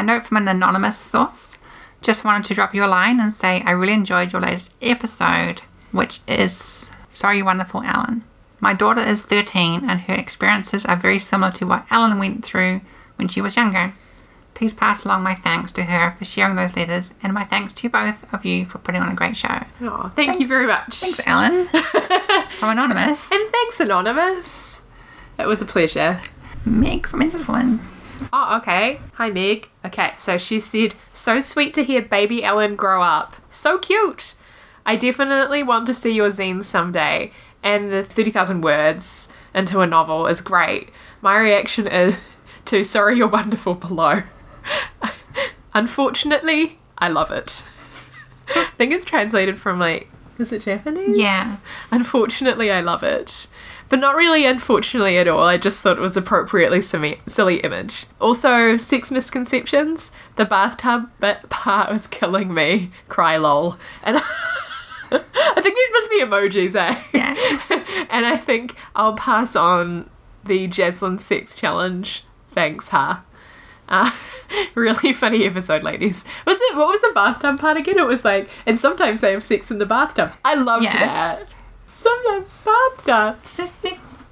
a 0.00 0.02
note 0.02 0.24
from 0.24 0.38
an 0.38 0.48
anonymous 0.48 0.96
source. 0.96 1.56
Just 2.02 2.24
wanted 2.24 2.46
to 2.46 2.54
drop 2.54 2.74
you 2.74 2.84
a 2.84 2.86
line 2.86 3.20
and 3.20 3.32
say 3.34 3.62
I 3.64 3.72
really 3.72 3.92
enjoyed 3.92 4.32
your 4.32 4.40
latest 4.40 4.74
episode, 4.80 5.62
which 5.92 6.20
is 6.26 6.90
Sorry 7.10 7.42
Wonderful 7.42 7.82
Alan. 7.82 8.24
My 8.60 8.72
daughter 8.74 9.00
is 9.00 9.22
13 9.22 9.88
and 9.88 10.00
her 10.00 10.14
experiences 10.14 10.84
are 10.84 10.96
very 10.96 11.18
similar 11.18 11.52
to 11.52 11.66
what 11.66 11.86
Alan 11.90 12.18
went 12.18 12.44
through 12.44 12.80
when 13.20 13.28
she 13.28 13.42
was 13.42 13.54
younger. 13.54 13.92
Please 14.54 14.74
pass 14.74 15.04
along 15.04 15.22
my 15.22 15.34
thanks 15.34 15.70
to 15.72 15.84
her 15.84 16.16
for 16.18 16.24
sharing 16.24 16.56
those 16.56 16.74
letters 16.74 17.12
and 17.22 17.32
my 17.32 17.44
thanks 17.44 17.72
to 17.74 17.88
both 17.88 18.32
of 18.34 18.44
you 18.44 18.66
for 18.66 18.78
putting 18.78 19.00
on 19.00 19.12
a 19.12 19.14
great 19.14 19.36
show. 19.36 19.62
Oh, 19.82 20.08
thank, 20.08 20.40
you 20.40 20.46
very 20.46 20.66
much. 20.66 20.96
Thanks, 20.96 21.20
Alan. 21.26 21.66
from 22.56 22.70
Anonymous. 22.70 23.30
And 23.30 23.52
thanks, 23.52 23.78
Anonymous. 23.78 24.80
It 25.38 25.46
was 25.46 25.62
a 25.62 25.66
pleasure. 25.66 26.20
Meg 26.64 27.06
from 27.06 27.20
Interflin. 27.20 27.78
Oh, 28.32 28.58
okay. 28.58 29.00
Hi, 29.14 29.30
Meg. 29.30 29.68
Okay, 29.84 30.12
so 30.16 30.36
she 30.36 30.58
said, 30.58 30.94
so 31.12 31.40
sweet 31.40 31.72
to 31.74 31.84
hear 31.84 32.02
baby 32.02 32.42
Ellen 32.42 32.74
grow 32.74 33.02
up. 33.02 33.36
So 33.50 33.78
cute. 33.78 34.34
I 34.84 34.96
definitely 34.96 35.62
want 35.62 35.86
to 35.86 35.94
see 35.94 36.12
your 36.12 36.28
zine 36.28 36.64
someday. 36.64 37.32
And 37.62 37.92
the 37.92 38.02
30,000 38.02 38.62
words 38.62 39.28
into 39.54 39.80
a 39.80 39.86
novel 39.86 40.26
is 40.26 40.40
great. 40.40 40.90
My 41.22 41.38
reaction 41.38 41.86
is 41.86 42.16
to 42.66 42.84
Sorry 42.84 43.16
You're 43.16 43.28
Wonderful 43.28 43.74
below. 43.74 44.22
Unfortunately, 45.74 46.78
I 46.98 47.08
love 47.08 47.30
it. 47.30 47.66
I 48.54 48.64
think 48.76 48.92
it's 48.92 49.04
translated 49.04 49.58
from 49.58 49.78
like, 49.78 50.08
is 50.38 50.52
it 50.52 50.62
Japanese? 50.62 51.16
Yeah. 51.16 51.58
Unfortunately, 51.90 52.70
I 52.70 52.80
love 52.80 53.02
it. 53.02 53.46
But 53.88 53.98
not 53.98 54.14
really 54.14 54.46
unfortunately 54.46 55.18
at 55.18 55.26
all. 55.26 55.42
I 55.42 55.58
just 55.58 55.82
thought 55.82 55.98
it 55.98 56.00
was 56.00 56.16
appropriately 56.16 56.80
simi- 56.80 57.20
silly 57.26 57.56
image. 57.56 58.06
Also, 58.20 58.76
sex 58.76 59.10
misconceptions. 59.10 60.12
The 60.36 60.44
bathtub 60.44 61.10
bit 61.18 61.48
part 61.50 61.90
was 61.90 62.06
killing 62.06 62.54
me. 62.54 62.90
Cry 63.08 63.36
lol. 63.36 63.76
And 64.04 64.16
I 65.10 65.60
think 65.60 65.76
these 65.76 65.92
must 65.92 66.10
be 66.10 66.20
emojis, 66.20 66.76
eh? 66.76 67.02
Yeah. 67.12 68.06
and 68.10 68.26
I 68.26 68.36
think 68.36 68.76
I'll 68.94 69.16
pass 69.16 69.56
on 69.56 70.08
the 70.44 70.68
Jaslyn 70.68 71.18
sex 71.18 71.58
challenge. 71.58 72.24
Thanks, 72.50 72.88
ha. 72.88 73.24
Uh, 73.88 74.10
really 74.74 75.12
funny 75.12 75.44
episode, 75.44 75.82
ladies. 75.82 76.24
Was 76.46 76.58
it? 76.60 76.76
What 76.76 76.88
was 76.88 77.00
the 77.00 77.12
bathtub 77.14 77.58
part 77.58 77.76
again? 77.76 77.98
It 77.98 78.06
was 78.06 78.24
like, 78.24 78.48
and 78.66 78.78
sometimes 78.78 79.20
they 79.20 79.32
have 79.32 79.42
sex 79.42 79.70
in 79.70 79.78
the 79.78 79.86
bathtub. 79.86 80.32
I 80.44 80.54
loved 80.54 80.84
Yeah. 80.84 80.92
that. 80.98 81.48
Sometimes 81.92 82.52
bathtubs. 82.64 83.72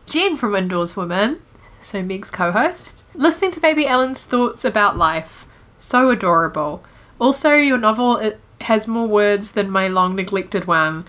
Jen 0.06 0.36
from 0.36 0.54
Indoors 0.54 0.96
Woman, 0.96 1.42
so 1.80 2.02
Meg's 2.02 2.30
co-host, 2.30 3.04
listening 3.14 3.50
to 3.52 3.60
Baby 3.60 3.86
Ellen's 3.86 4.24
thoughts 4.24 4.64
about 4.64 4.96
life. 4.96 5.44
So 5.78 6.08
adorable. 6.10 6.82
Also, 7.18 7.54
your 7.54 7.78
novel 7.78 8.16
it 8.16 8.40
has 8.62 8.86
more 8.88 9.06
words 9.06 9.52
than 9.52 9.70
my 9.70 9.86
long 9.88 10.14
neglected 10.16 10.66
one. 10.66 11.04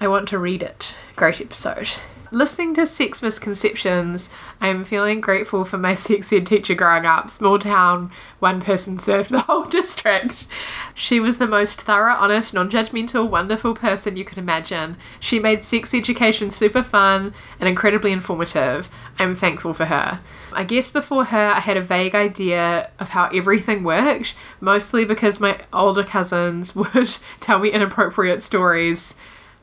I 0.00 0.08
want 0.08 0.28
to 0.28 0.38
read 0.38 0.62
it. 0.62 0.96
Great 1.16 1.40
episode. 1.40 1.90
Listening 2.30 2.74
to 2.74 2.84
Sex 2.84 3.22
Misconceptions, 3.22 4.28
I 4.60 4.68
am 4.68 4.84
feeling 4.84 5.22
grateful 5.22 5.64
for 5.64 5.78
my 5.78 5.94
sex 5.96 6.30
ed 6.30 6.46
teacher 6.46 6.74
growing 6.74 7.06
up. 7.06 7.30
Small 7.30 7.58
town, 7.58 8.10
one 8.38 8.60
person 8.60 8.98
served 8.98 9.30
the 9.30 9.40
whole 9.48 9.64
district. 9.64 10.46
She 10.94 11.20
was 11.20 11.38
the 11.38 11.46
most 11.46 11.80
thorough, 11.80 12.12
honest, 12.12 12.52
non 12.52 12.70
judgmental, 12.70 13.30
wonderful 13.30 13.74
person 13.74 14.18
you 14.18 14.26
could 14.26 14.36
imagine. 14.36 14.98
She 15.18 15.38
made 15.38 15.64
sex 15.64 15.94
education 15.94 16.50
super 16.50 16.82
fun 16.82 17.32
and 17.58 17.66
incredibly 17.66 18.12
informative. 18.12 18.90
I'm 19.18 19.34
thankful 19.34 19.72
for 19.72 19.86
her. 19.86 20.20
I 20.52 20.64
guess 20.64 20.90
before 20.90 21.24
her, 21.26 21.52
I 21.54 21.60
had 21.60 21.78
a 21.78 21.82
vague 21.82 22.14
idea 22.14 22.90
of 22.98 23.08
how 23.08 23.30
everything 23.30 23.84
worked, 23.84 24.36
mostly 24.60 25.06
because 25.06 25.40
my 25.40 25.60
older 25.72 26.04
cousins 26.04 26.76
would 26.76 27.16
tell 27.40 27.58
me 27.58 27.70
inappropriate 27.70 28.42
stories 28.42 29.14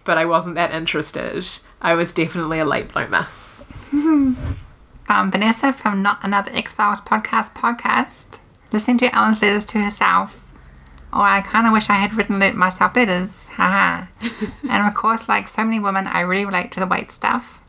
but 0.06 0.18
I 0.18 0.26
wasn't 0.26 0.56
that 0.56 0.72
interested. 0.72 1.46
I 1.82 1.94
was 1.96 2.14
definitely 2.14 2.60
a 2.60 2.66
late 2.66 2.94
bloomer. 2.94 3.28
Um, 5.08 5.32
Vanessa 5.32 5.72
from 5.72 6.02
Not 6.02 6.20
Another 6.24 6.52
X 6.54 6.74
Files 6.74 7.00
podcast 7.00 7.54
podcast, 7.54 8.40
listening 8.72 8.98
to 9.00 9.16
Ellen's 9.16 9.40
letters 9.40 9.64
to 9.66 9.80
herself. 9.80 10.52
Oh, 11.14 11.22
I 11.22 11.42
kind 11.42 11.68
of 11.68 11.74
wish 11.74 11.90
I 11.90 11.94
had 11.94 12.16
written 12.16 12.40
let 12.40 12.56
myself 12.56 12.96
letters. 12.96 13.48
Haha. 13.50 14.08
and 14.70 14.88
of 14.88 14.96
course, 14.96 15.30
like 15.30 15.48
so 15.48 15.64
many 15.64 15.80
women, 15.80 16.08
I 16.08 16.22
really 16.22 16.46
relate 16.46 16.72
to 16.72 16.80
the 16.80 16.88
weight 16.88 17.12
stuff. 17.12 17.62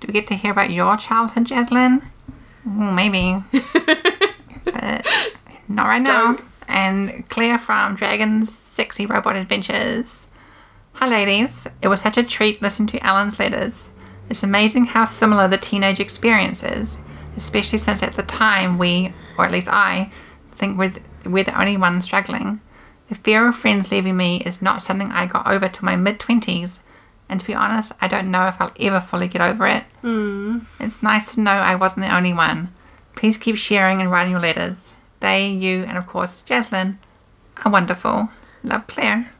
Do 0.00 0.06
we 0.08 0.12
get 0.12 0.26
to 0.26 0.34
hear 0.34 0.52
about 0.52 0.70
your 0.70 0.98
childhood, 0.98 1.46
Jaslyn? 1.46 2.02
Ooh, 2.66 2.92
maybe. 2.92 3.42
but 4.64 5.06
not 5.68 5.86
right 5.86 6.02
now. 6.02 6.34
Don't. 6.34 6.40
And 6.68 7.28
Claire 7.30 7.58
from 7.58 7.96
Dragon's 7.96 8.54
Sexy 8.54 9.06
Robot 9.06 9.36
Adventures. 9.36 10.25
Hi, 10.98 11.06
ladies. 11.08 11.66
It 11.82 11.88
was 11.88 12.00
such 12.00 12.16
a 12.16 12.22
treat 12.22 12.62
listening 12.62 12.88
to 12.88 13.06
Alan's 13.06 13.38
letters. 13.38 13.90
It's 14.30 14.42
amazing 14.42 14.86
how 14.86 15.04
similar 15.04 15.46
the 15.46 15.58
teenage 15.58 16.00
experience 16.00 16.64
is, 16.64 16.96
especially 17.36 17.78
since 17.78 18.02
at 18.02 18.14
the 18.14 18.22
time 18.22 18.78
we, 18.78 19.12
or 19.36 19.44
at 19.44 19.52
least 19.52 19.68
I, 19.68 20.10
think 20.52 20.78
we're, 20.78 20.94
we're 21.26 21.44
the 21.44 21.60
only 21.60 21.76
ones 21.76 22.06
struggling. 22.06 22.62
The 23.10 23.14
fear 23.14 23.46
of 23.46 23.56
friends 23.56 23.92
leaving 23.92 24.16
me 24.16 24.38
is 24.46 24.62
not 24.62 24.82
something 24.82 25.12
I 25.12 25.26
got 25.26 25.46
over 25.46 25.68
till 25.68 25.84
my 25.84 25.96
mid 25.96 26.18
20s, 26.18 26.80
and 27.28 27.40
to 27.40 27.46
be 27.46 27.54
honest, 27.54 27.92
I 28.00 28.08
don't 28.08 28.30
know 28.30 28.48
if 28.48 28.58
I'll 28.58 28.72
ever 28.80 29.00
fully 29.00 29.28
get 29.28 29.42
over 29.42 29.66
it. 29.66 29.84
Hmm. 30.00 30.60
It's 30.80 31.02
nice 31.02 31.34
to 31.34 31.40
know 31.42 31.50
I 31.52 31.74
wasn't 31.74 32.06
the 32.06 32.16
only 32.16 32.32
one. 32.32 32.72
Please 33.14 33.36
keep 33.36 33.58
sharing 33.58 34.00
and 34.00 34.10
writing 34.10 34.32
your 34.32 34.40
letters. 34.40 34.92
They, 35.20 35.46
you, 35.46 35.84
and 35.84 35.98
of 35.98 36.06
course, 36.06 36.40
Jaslyn 36.40 36.96
are 37.66 37.70
wonderful. 37.70 38.30
Love 38.64 38.86
Claire. 38.86 39.30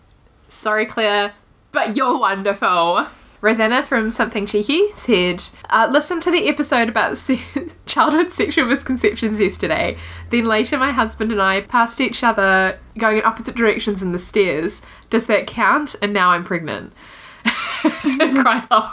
Sorry, 0.49 0.85
Claire, 0.85 1.33
but 1.77 1.95
you're 1.95 2.19
wonderful. 2.19 3.07
Rosanna 3.43 3.83
from 3.83 4.11
Something 4.11 4.47
Cheeky 4.47 4.91
said, 4.93 5.43
uh, 5.69 5.87
Listen 5.93 6.23
to 6.23 6.31
the 6.31 6.49
episode 6.49 6.89
about 6.89 7.19
se- 7.19 7.43
childhood 7.87 8.33
sexual 8.33 8.65
misconceptions 8.65 9.39
yesterday. 9.39 9.99
Then 10.31 10.47
later, 10.47 10.79
my 10.79 10.91
husband 10.91 11.33
and 11.33 11.43
I 11.43 11.61
passed 11.61 12.01
each 12.01 12.25
other 12.25 12.79
going 12.97 13.19
in 13.19 13.27
opposite 13.27 13.57
directions 13.57 14.01
in 14.01 14.13
the 14.13 14.19
stairs. 14.19 14.81
Does 15.11 15.27
that 15.27 15.47
count? 15.47 15.95
And 16.01 16.15
now 16.15 16.31
I'm 16.31 16.45
pregnant. 16.45 16.95
Cry 17.45 18.67
lol. 18.71 18.93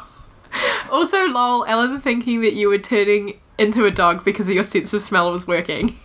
Also, 0.91 1.25
lol, 1.29 1.63
Ellen 1.63 2.01
thinking 2.01 2.41
that 2.41 2.53
you 2.53 2.67
were 2.67 2.79
turning 2.79 3.39
into 3.57 3.85
a 3.85 3.91
dog 3.91 4.25
because 4.25 4.49
your 4.49 4.65
sense 4.65 4.93
of 4.93 5.01
smell 5.01 5.31
was 5.31 5.47
working. 5.47 5.95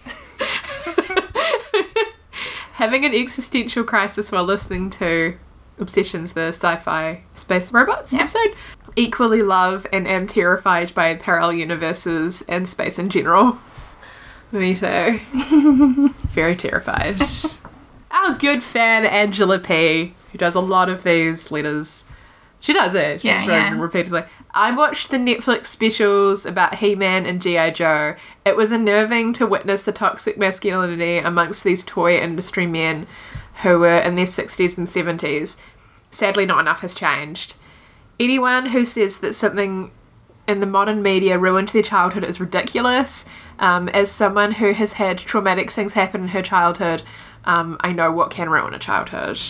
Having 2.75 3.05
an 3.05 3.15
existential 3.15 3.83
crisis 3.83 4.31
while 4.31 4.45
listening 4.45 4.91
to 4.91 5.37
Obsessions, 5.81 6.33
the 6.33 6.49
sci 6.49 6.77
fi 6.77 7.23
space 7.35 7.73
robots 7.73 8.13
Yeah. 8.13 8.21
episode. 8.21 8.55
Equally 8.97 9.43
love 9.43 9.87
and 9.93 10.09
am 10.09 10.27
terrified 10.27 10.93
by 10.95 11.15
parallel 11.15 11.53
universes 11.53 12.43
and 12.49 12.69
space 12.69 12.99
in 12.99 13.09
general. 13.11 13.59
Me 14.53 14.75
too. 14.75 15.21
Very 16.29 16.57
terrified. 16.57 17.23
Our 18.11 18.35
good 18.35 18.63
fan 18.63 19.05
Angela 19.05 19.59
P, 19.59 20.15
who 20.33 20.39
does 20.39 20.55
a 20.55 20.61
lot 20.61 20.89
of 20.89 21.03
these 21.05 21.51
letters. 21.53 22.07
She 22.61 22.73
does 22.73 22.95
it. 22.95 23.23
Yeah, 23.23 23.45
yeah. 23.45 23.79
repeatedly. 23.79 24.23
I 24.53 24.75
watched 24.75 25.11
the 25.11 25.19
Netflix 25.19 25.67
specials 25.67 26.45
about 26.47 26.77
He 26.77 26.97
Man 26.97 27.25
and 27.27 27.41
G.I. 27.41 27.71
Joe. 27.71 28.17
It 28.45 28.57
was 28.57 28.73
unnerving 28.73 29.35
to 29.35 29.47
witness 29.47 29.85
the 29.85 29.93
toxic 29.93 30.39
masculinity 30.39 31.19
amongst 31.19 31.63
these 31.63 31.85
toy 31.85 32.17
industry 32.19 32.67
men 32.67 33.07
who 33.63 33.79
were 33.79 33.99
in 33.99 34.17
their 34.17 34.27
60s 34.27 34.79
and 34.79 34.87
70s. 34.87 35.57
Sadly, 36.11 36.47
not 36.47 36.61
enough 36.61 36.81
has 36.81 36.95
changed. 36.95 37.57
Anyone 38.21 38.67
who 38.67 38.85
says 38.85 39.19
that 39.21 39.35
something 39.35 39.91
in 40.47 40.61
the 40.61 40.67
modern 40.67 41.03
media 41.03 41.39
ruined 41.39 41.69
their 41.69 41.83
childhood 41.83 42.25
is 42.25 42.41
ridiculous. 42.41 43.27
Um, 43.59 43.89
as 43.91 44.11
someone 44.11 44.53
who 44.53 44.73
has 44.73 44.95
had 44.95 45.19
traumatic 45.19 45.71
things 45.71 45.93
happen 45.93 46.23
in 46.23 46.29
her 46.29 46.43
childhood, 46.43 47.03
um, 47.45 47.77
I 47.81 47.93
know 47.93 48.11
what 48.11 48.31
can 48.31 48.49
ruin 48.49 48.75
a 48.75 48.79
childhood. 48.79 49.41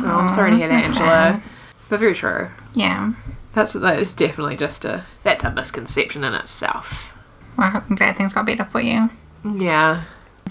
Oh, 0.00 0.06
I'm 0.06 0.28
sorry 0.28 0.50
to 0.50 0.56
hear 0.56 0.68
that, 0.68 0.84
Angela. 0.84 1.42
But 1.88 2.00
very 2.00 2.14
true. 2.14 2.48
Yeah. 2.74 3.12
That's 3.52 3.72
that 3.72 3.98
is 3.98 4.12
definitely 4.12 4.56
just 4.56 4.84
a 4.84 5.04
that's 5.22 5.42
a 5.42 5.50
misconception 5.50 6.22
in 6.22 6.34
itself. 6.34 7.12
Well, 7.56 7.82
I'm 7.88 7.96
glad 7.96 8.16
things 8.16 8.32
got 8.32 8.46
better 8.46 8.64
for 8.64 8.80
you. 8.80 9.10
Yeah. 9.44 10.04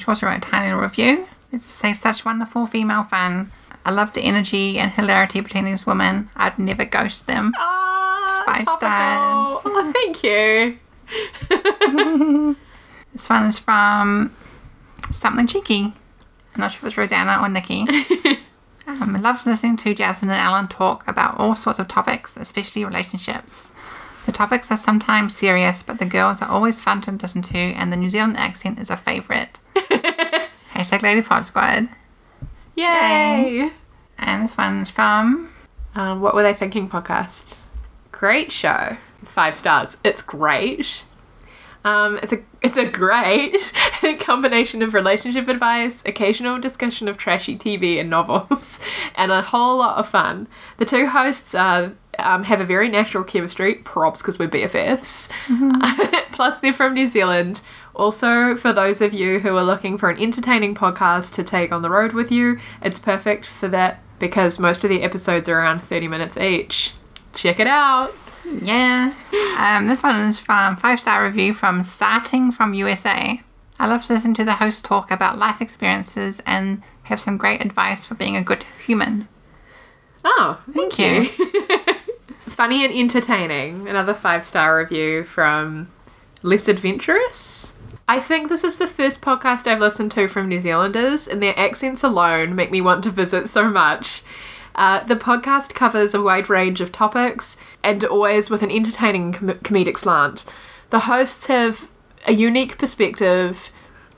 Also 0.08 0.26
wrote 0.26 0.38
a 0.38 0.42
tiny 0.42 0.68
little 0.68 0.82
review. 0.82 1.28
It 1.52 1.62
says 1.62 2.00
such 2.00 2.26
wonderful 2.26 2.66
female 2.68 3.04
fun. 3.04 3.52
I 3.86 3.92
love 3.92 4.14
the 4.14 4.22
energy 4.22 4.78
and 4.80 4.92
hilarity 4.92 5.40
between 5.40 5.64
these 5.66 5.86
women. 5.88 6.30
I'd 6.36 6.60
never 6.60 6.84
ghost 6.86 7.26
them. 7.28 7.54
Ah, 7.58 8.44
Five 8.46 8.66
topical. 8.66 8.90
stars. 8.90 9.62
Oh, 9.66 9.92
thank 9.94 10.24
you. 10.24 10.78
This 13.14 13.30
one 13.30 13.46
is 13.46 13.58
from 13.58 14.32
something 15.12 15.48
cheeky. 15.48 15.94
I'm 16.54 16.62
not 16.62 16.72
sure 16.74 16.80
if 16.82 16.88
it's 16.88 16.98
Rosanna 16.98 17.40
or 17.42 17.50
Nikki. 17.50 17.82
um, 18.86 19.16
I 19.16 19.20
love 19.20 19.44
listening 19.46 19.78
to 19.78 19.96
Jasmine 19.96 20.30
and 20.30 20.40
Alan 20.40 20.68
talk 20.68 21.08
about 21.08 21.40
all 21.40 21.56
sorts 21.56 21.80
of 21.80 21.88
topics, 21.88 22.38
especially 22.38 22.86
relationships. 22.86 23.72
The 24.28 24.32
topics 24.34 24.70
are 24.72 24.78
sometimes 24.78 25.36
serious, 25.36 25.82
but 25.82 25.98
the 25.98 26.06
girls 26.06 26.42
are 26.44 26.50
always 26.50 26.82
fun 26.84 27.02
to 27.04 27.12
listen 27.12 27.42
to, 27.44 27.58
and 27.58 27.92
the 27.92 27.98
New 27.98 28.10
Zealand 28.10 28.38
accent 28.38 28.78
is 28.78 28.90
a 28.92 28.98
favourite. 28.98 29.58
Hashtag 30.78 31.02
Lady 31.02 31.24
Pod 31.24 31.44
Squad. 31.44 31.90
Yay. 32.76 33.72
And 34.20 34.44
this 34.44 34.56
one's 34.56 34.92
from 34.92 35.50
Um, 35.96 36.22
what 36.22 36.36
were 36.36 36.44
they 36.44 36.54
thinking? 36.54 36.88
Podcast. 36.88 37.56
Great 38.12 38.52
show. 38.52 38.98
Five 39.26 39.58
stars. 39.58 39.98
It's 40.04 40.22
great. 40.22 41.04
Um, 41.84 42.20
it's 42.22 42.32
a 42.34 42.40
it's 42.62 42.78
a 42.78 42.86
great 42.86 43.74
combination 44.20 44.84
of 44.84 44.94
relationship 44.94 45.48
advice, 45.48 46.04
occasional 46.06 46.60
discussion 46.60 47.08
of 47.08 47.18
trashy 47.18 47.58
TV 47.58 48.00
and 48.00 48.10
novels, 48.10 48.80
and 49.16 49.32
a 49.32 49.42
whole 49.42 49.78
lot 49.78 49.98
of 49.98 50.08
fun. 50.08 50.48
The 50.78 50.86
two 50.86 51.08
hosts 51.08 51.56
uh, 51.56 51.92
um, 52.20 52.44
have 52.44 52.60
a 52.62 52.66
very 52.66 52.90
natural 52.90 53.24
chemistry. 53.24 53.76
Props 53.76 54.22
because 54.22 54.38
we're 54.38 54.50
BFFs. 54.50 55.30
Plus, 56.32 56.60
they're 56.60 56.74
from 56.74 56.94
New 56.94 57.08
Zealand. 57.08 57.62
Also, 57.98 58.56
for 58.56 58.72
those 58.72 59.02
of 59.02 59.12
you 59.12 59.40
who 59.40 59.58
are 59.58 59.64
looking 59.64 59.98
for 59.98 60.10
an 60.12 60.22
entertaining 60.22 60.76
podcast 60.76 61.34
to 61.34 61.44
take 61.44 61.72
on 61.72 61.82
the 61.82 61.90
road 61.90 62.14
with 62.14 62.32
you, 62.32 62.60
it's 62.80 63.00
perfect 63.00 63.48
for 63.48 63.68
that 63.68 64.00
because 64.20 64.60
most 64.60 64.84
of 64.84 64.92
the 64.92 65.02
episodes 65.02 65.50
are 65.50 65.60
around 65.60 65.82
30 65.82 66.08
minutes 66.08 66.38
each. 66.38 66.94
Check 67.34 67.60
it 67.60 67.66
out. 67.66 68.14
Yeah. 68.46 69.14
Um, 69.58 69.88
this 69.88 70.04
one 70.04 70.16
is 70.28 70.40
from 70.40 70.78
five 70.78 71.00
star 71.00 71.26
review 71.26 71.56
from 71.56 71.82
Starting 71.82 72.52
from 72.52 72.76
USA. 72.76 73.42
I 73.80 73.88
love 73.88 74.06
to 74.06 74.14
listen 74.14 74.36
to 74.36 74.46
the 74.46 74.54
host 74.54 74.86
talk 74.86 75.10
about 75.10 75.40
life 75.40 75.60
experiences 75.60 76.40
and 76.46 76.84
have 77.04 77.20
some 77.20 77.38
great 77.38 77.66
advice 77.66 78.06
for 78.06 78.14
being 78.14 78.36
a 78.36 78.44
good 78.44 78.64
human. 78.86 79.28
Oh, 80.24 80.62
thank, 80.72 80.94
Thank 80.94 81.40
you. 81.40 81.48
Funny 82.42 82.86
and 82.86 82.94
entertaining. 82.94 83.88
Another 83.88 84.14
five 84.14 84.44
star 84.44 84.78
review 84.78 85.24
from 85.24 85.90
Less 86.44 86.68
Adventurous. 86.68 87.77
I 88.10 88.22
think 88.22 88.48
this 88.48 88.64
is 88.64 88.78
the 88.78 88.88
first 88.88 89.22
podcast 89.22 89.68
I've 89.68 89.82
listened 89.82 90.12
to 90.12 90.30
from 90.30 90.48
New 90.48 90.62
Zealanders, 90.62 91.28
and 91.28 91.44
their 91.44 91.60
accents 91.60 92.04
alone 92.04 92.56
make 92.56 92.72
me 92.72 92.80
want 92.80 93.04
to 93.04 93.10
visit 93.10 93.50
so 93.50 93.68
much. 93.68 94.24
Uh, 94.76 95.04
the 95.04 95.18
podcast 95.18 95.74
covers 95.74 96.14
a 96.14 96.22
wide 96.22 96.50
range 96.50 96.80
of 96.80 96.94
topics 96.94 97.58
and 97.84 98.06
always 98.06 98.50
with 98.50 98.62
an 98.62 98.72
entertaining 98.72 99.34
com- 99.34 99.50
comedic 99.50 99.98
slant. 99.98 100.46
The 100.90 101.02
hosts 101.02 101.48
have 101.48 101.90
a 102.26 102.32
unique 102.32 102.78
perspective 102.78 103.72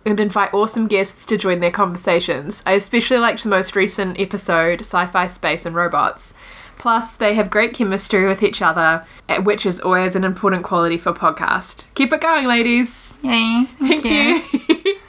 and 0.05 0.19
invite 0.19 0.53
awesome 0.53 0.85
guests 0.85 1.25
to 1.25 1.37
join 1.37 1.59
their 1.59 1.71
conversations. 1.71 2.61
I 2.67 2.73
especially 2.73 3.17
liked 3.17 3.41
the 3.41 3.49
most 3.49 3.75
recent 3.75 4.19
episode, 4.19 4.81
Sci 4.81 5.05
Fi, 5.07 5.25
Space, 5.25 5.65
and 5.65 5.75
Robots. 5.75 6.35
Plus, 6.80 7.15
they 7.15 7.36
have 7.36 7.51
great 7.51 7.73
chemistry 7.73 8.25
with 8.25 8.41
each 8.41 8.61
other, 8.61 9.05
eh, 9.27 9.38
which 9.38 9.65
is 9.65 9.80
always 9.80 10.15
an 10.15 10.23
important 10.23 10.63
quality 10.63 10.97
for 10.97 11.13
podcast. 11.13 11.93
Keep 11.93 12.13
it 12.13 12.21
going, 12.21 12.47
ladies. 12.47 13.17
Yay. 13.21 13.65
Thank 13.77 14.05
you. 14.05 14.95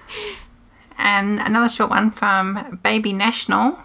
And 1.03 1.41
another 1.41 1.71
short 1.71 1.89
one 1.89 2.11
from 2.11 2.79
Baby 2.83 3.15
National, 3.15 3.79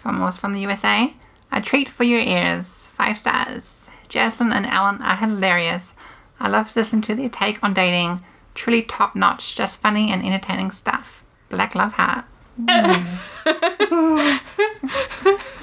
from 0.00 0.20
was 0.20 0.36
from 0.36 0.54
the 0.54 0.60
USA. 0.60 1.14
A 1.52 1.62
treat 1.62 1.88
for 1.88 2.02
your 2.02 2.18
ears. 2.18 2.88
Five 2.88 3.16
stars. 3.16 3.90
Jaslyn 4.08 4.52
and 4.52 4.66
Alan 4.66 5.00
are 5.00 5.14
hilarious. 5.14 5.94
I 6.40 6.48
love 6.48 6.74
listening 6.74 7.02
to 7.02 7.14
their 7.14 7.28
take 7.28 7.62
on 7.62 7.74
dating. 7.74 8.24
Truly 8.54 8.82
top 8.82 9.14
notch, 9.14 9.54
just 9.54 9.80
funny 9.80 10.10
and 10.10 10.24
entertaining 10.24 10.72
stuff. 10.72 11.22
Black 11.48 11.76
Love 11.76 11.92
Heart. 11.94 12.24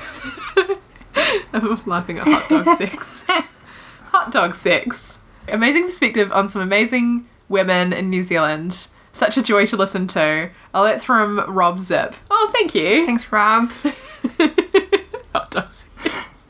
I'm 1.56 1.82
laughing 1.86 2.20
at 2.20 2.28
hot 2.28 2.50
dog 2.50 2.66
sex. 2.78 3.24
hot 4.12 4.32
dog 4.32 4.56
sex. 4.56 5.20
Amazing 5.48 5.86
perspective 5.86 6.32
on 6.32 6.50
some 6.50 6.62
amazing 6.62 7.28
women 7.50 7.94
in 7.94 8.10
New 8.10 8.24
Zealand. 8.24 8.88
Such 9.12 9.38
a 9.38 9.44
joy 9.44 9.66
to 9.68 9.78
listen 9.78 10.08
to. 10.08 10.50
Oh, 10.74 10.84
that's 10.84 11.04
from 11.04 11.40
Rob 11.48 11.80
Zip. 11.80 12.16
Oh, 12.30 12.50
thank 12.54 12.76
you. 12.76 13.06
Thanks, 13.06 13.32
Rob. 13.32 13.72
Hot 15.34 15.52
dog 15.52 15.72
sex. 15.72 16.46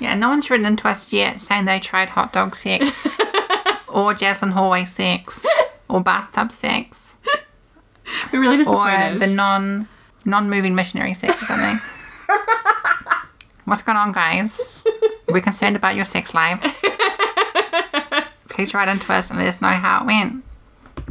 Yeah, 0.00 0.14
no 0.14 0.28
one's 0.28 0.50
written 0.50 0.66
into 0.66 0.88
us 0.88 1.12
yet 1.12 1.40
saying 1.40 1.64
they 1.64 1.80
tried 1.80 2.08
hot 2.10 2.32
dog 2.32 2.54
sex, 2.54 3.06
or 3.88 4.14
Jaslyn 4.14 4.50
hallway 4.52 4.84
sex, 4.84 5.44
or 5.88 6.00
bathtub 6.02 6.52
sex, 6.52 7.16
We're 8.32 8.40
really 8.40 8.58
disappointed. 8.58 9.16
or 9.16 9.18
the 9.20 9.26
non 9.26 9.88
non 10.24 10.50
moving 10.50 10.74
missionary 10.74 11.14
sex 11.14 11.42
or 11.42 11.46
something. 11.46 11.80
What's 13.68 13.82
going 13.82 13.98
on, 13.98 14.12
guys? 14.12 14.86
We're 15.28 15.42
concerned 15.42 15.76
about 15.76 15.94
your 15.94 16.06
sex 16.06 16.32
lives. 16.32 16.64
Please 18.48 18.72
write 18.72 18.88
into 18.88 19.12
us 19.12 19.28
and 19.28 19.38
let 19.38 19.48
us 19.48 19.60
know 19.60 19.68
how 19.68 20.00
it 20.00 20.06
went. 20.06 20.42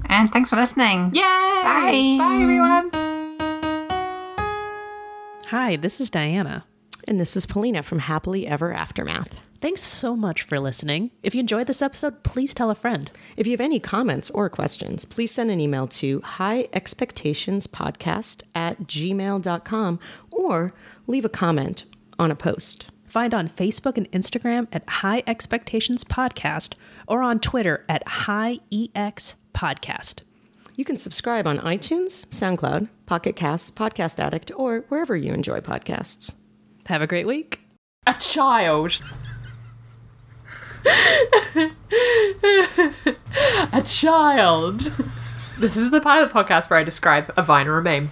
And 0.06 0.34
thanks 0.34 0.50
for 0.50 0.56
listening. 0.56 1.12
Yay! 1.14 1.22
Bye. 1.22 2.16
Bye, 2.18 2.40
everyone. 2.42 2.90
Hi, 5.50 5.76
this 5.76 6.02
is 6.02 6.10
Diana. 6.10 6.66
And 7.08 7.20
this 7.20 7.38
is 7.38 7.46
Polina 7.46 7.84
from 7.84 8.00
Happily 8.00 8.48
Ever 8.48 8.74
Aftermath. 8.74 9.36
Thanks 9.62 9.84
so 9.84 10.16
much 10.16 10.42
for 10.42 10.60
listening. 10.60 11.12
If 11.22 11.36
you 11.36 11.42
enjoyed 11.42 11.68
this 11.68 11.84
episode, 11.84 12.24
please 12.24 12.56
tell 12.56 12.72
a 12.72 12.76
friend. 12.76 13.12
If 13.38 13.46
you 13.46 13.52
have 13.52 13.62
any 13.62 13.80
comments 13.80 14.32
or 14.32 14.50
questions, 14.50 15.06
please 15.06 15.32
send 15.32 15.52
an 15.52 15.60
email 15.60 15.88
to 15.90 16.22
highexpectationspodcast 16.22 18.42
at 18.56 18.82
gmail.com 18.82 20.00
or 20.32 20.74
leave 21.06 21.26
a 21.26 21.30
comment 21.30 21.86
on 22.20 22.32
a 22.32 22.36
post. 22.36 22.88
Find 23.08 23.34
on 23.34 23.48
Facebook 23.50 23.98
and 23.98 24.12
Instagram 24.12 24.68
at 24.72 24.88
High 24.90 25.24
Expectations 25.26 26.04
Podcast 26.04 26.74
or 27.08 27.22
on 27.22 27.40
Twitter 27.40 27.86
at 27.88 28.08
High 28.08 28.60
EX 28.72 29.36
Podcast. 29.54 30.22
You 30.76 30.86
can 30.86 30.98
subscribe 30.98 31.48
on 31.48 31.58
iTunes, 31.60 32.28
SoundCloud, 32.28 32.88
Pocket 33.06 33.36
Casts, 33.36 33.72
Podcast 33.72 34.20
Addict, 34.20 34.52
or 34.56 34.86
wherever 34.90 35.16
you 35.16 35.34
enjoy 35.34 35.60
podcasts. 35.60 36.34
Have 36.86 37.02
a 37.02 37.08
great 37.08 37.26
week. 37.26 37.60
A 38.06 38.14
child. 38.20 39.02
a 43.74 43.82
child. 43.86 44.94
This 45.60 45.76
is 45.76 45.90
the 45.90 46.00
part 46.02 46.22
of 46.22 46.30
the 46.30 46.36
podcast 46.36 46.70
where 46.70 46.78
I 46.78 46.84
describe 46.84 47.34
a 47.36 47.42
vine 47.42 47.66
or 47.68 47.80
a 47.80 47.82
meme. 47.82 48.12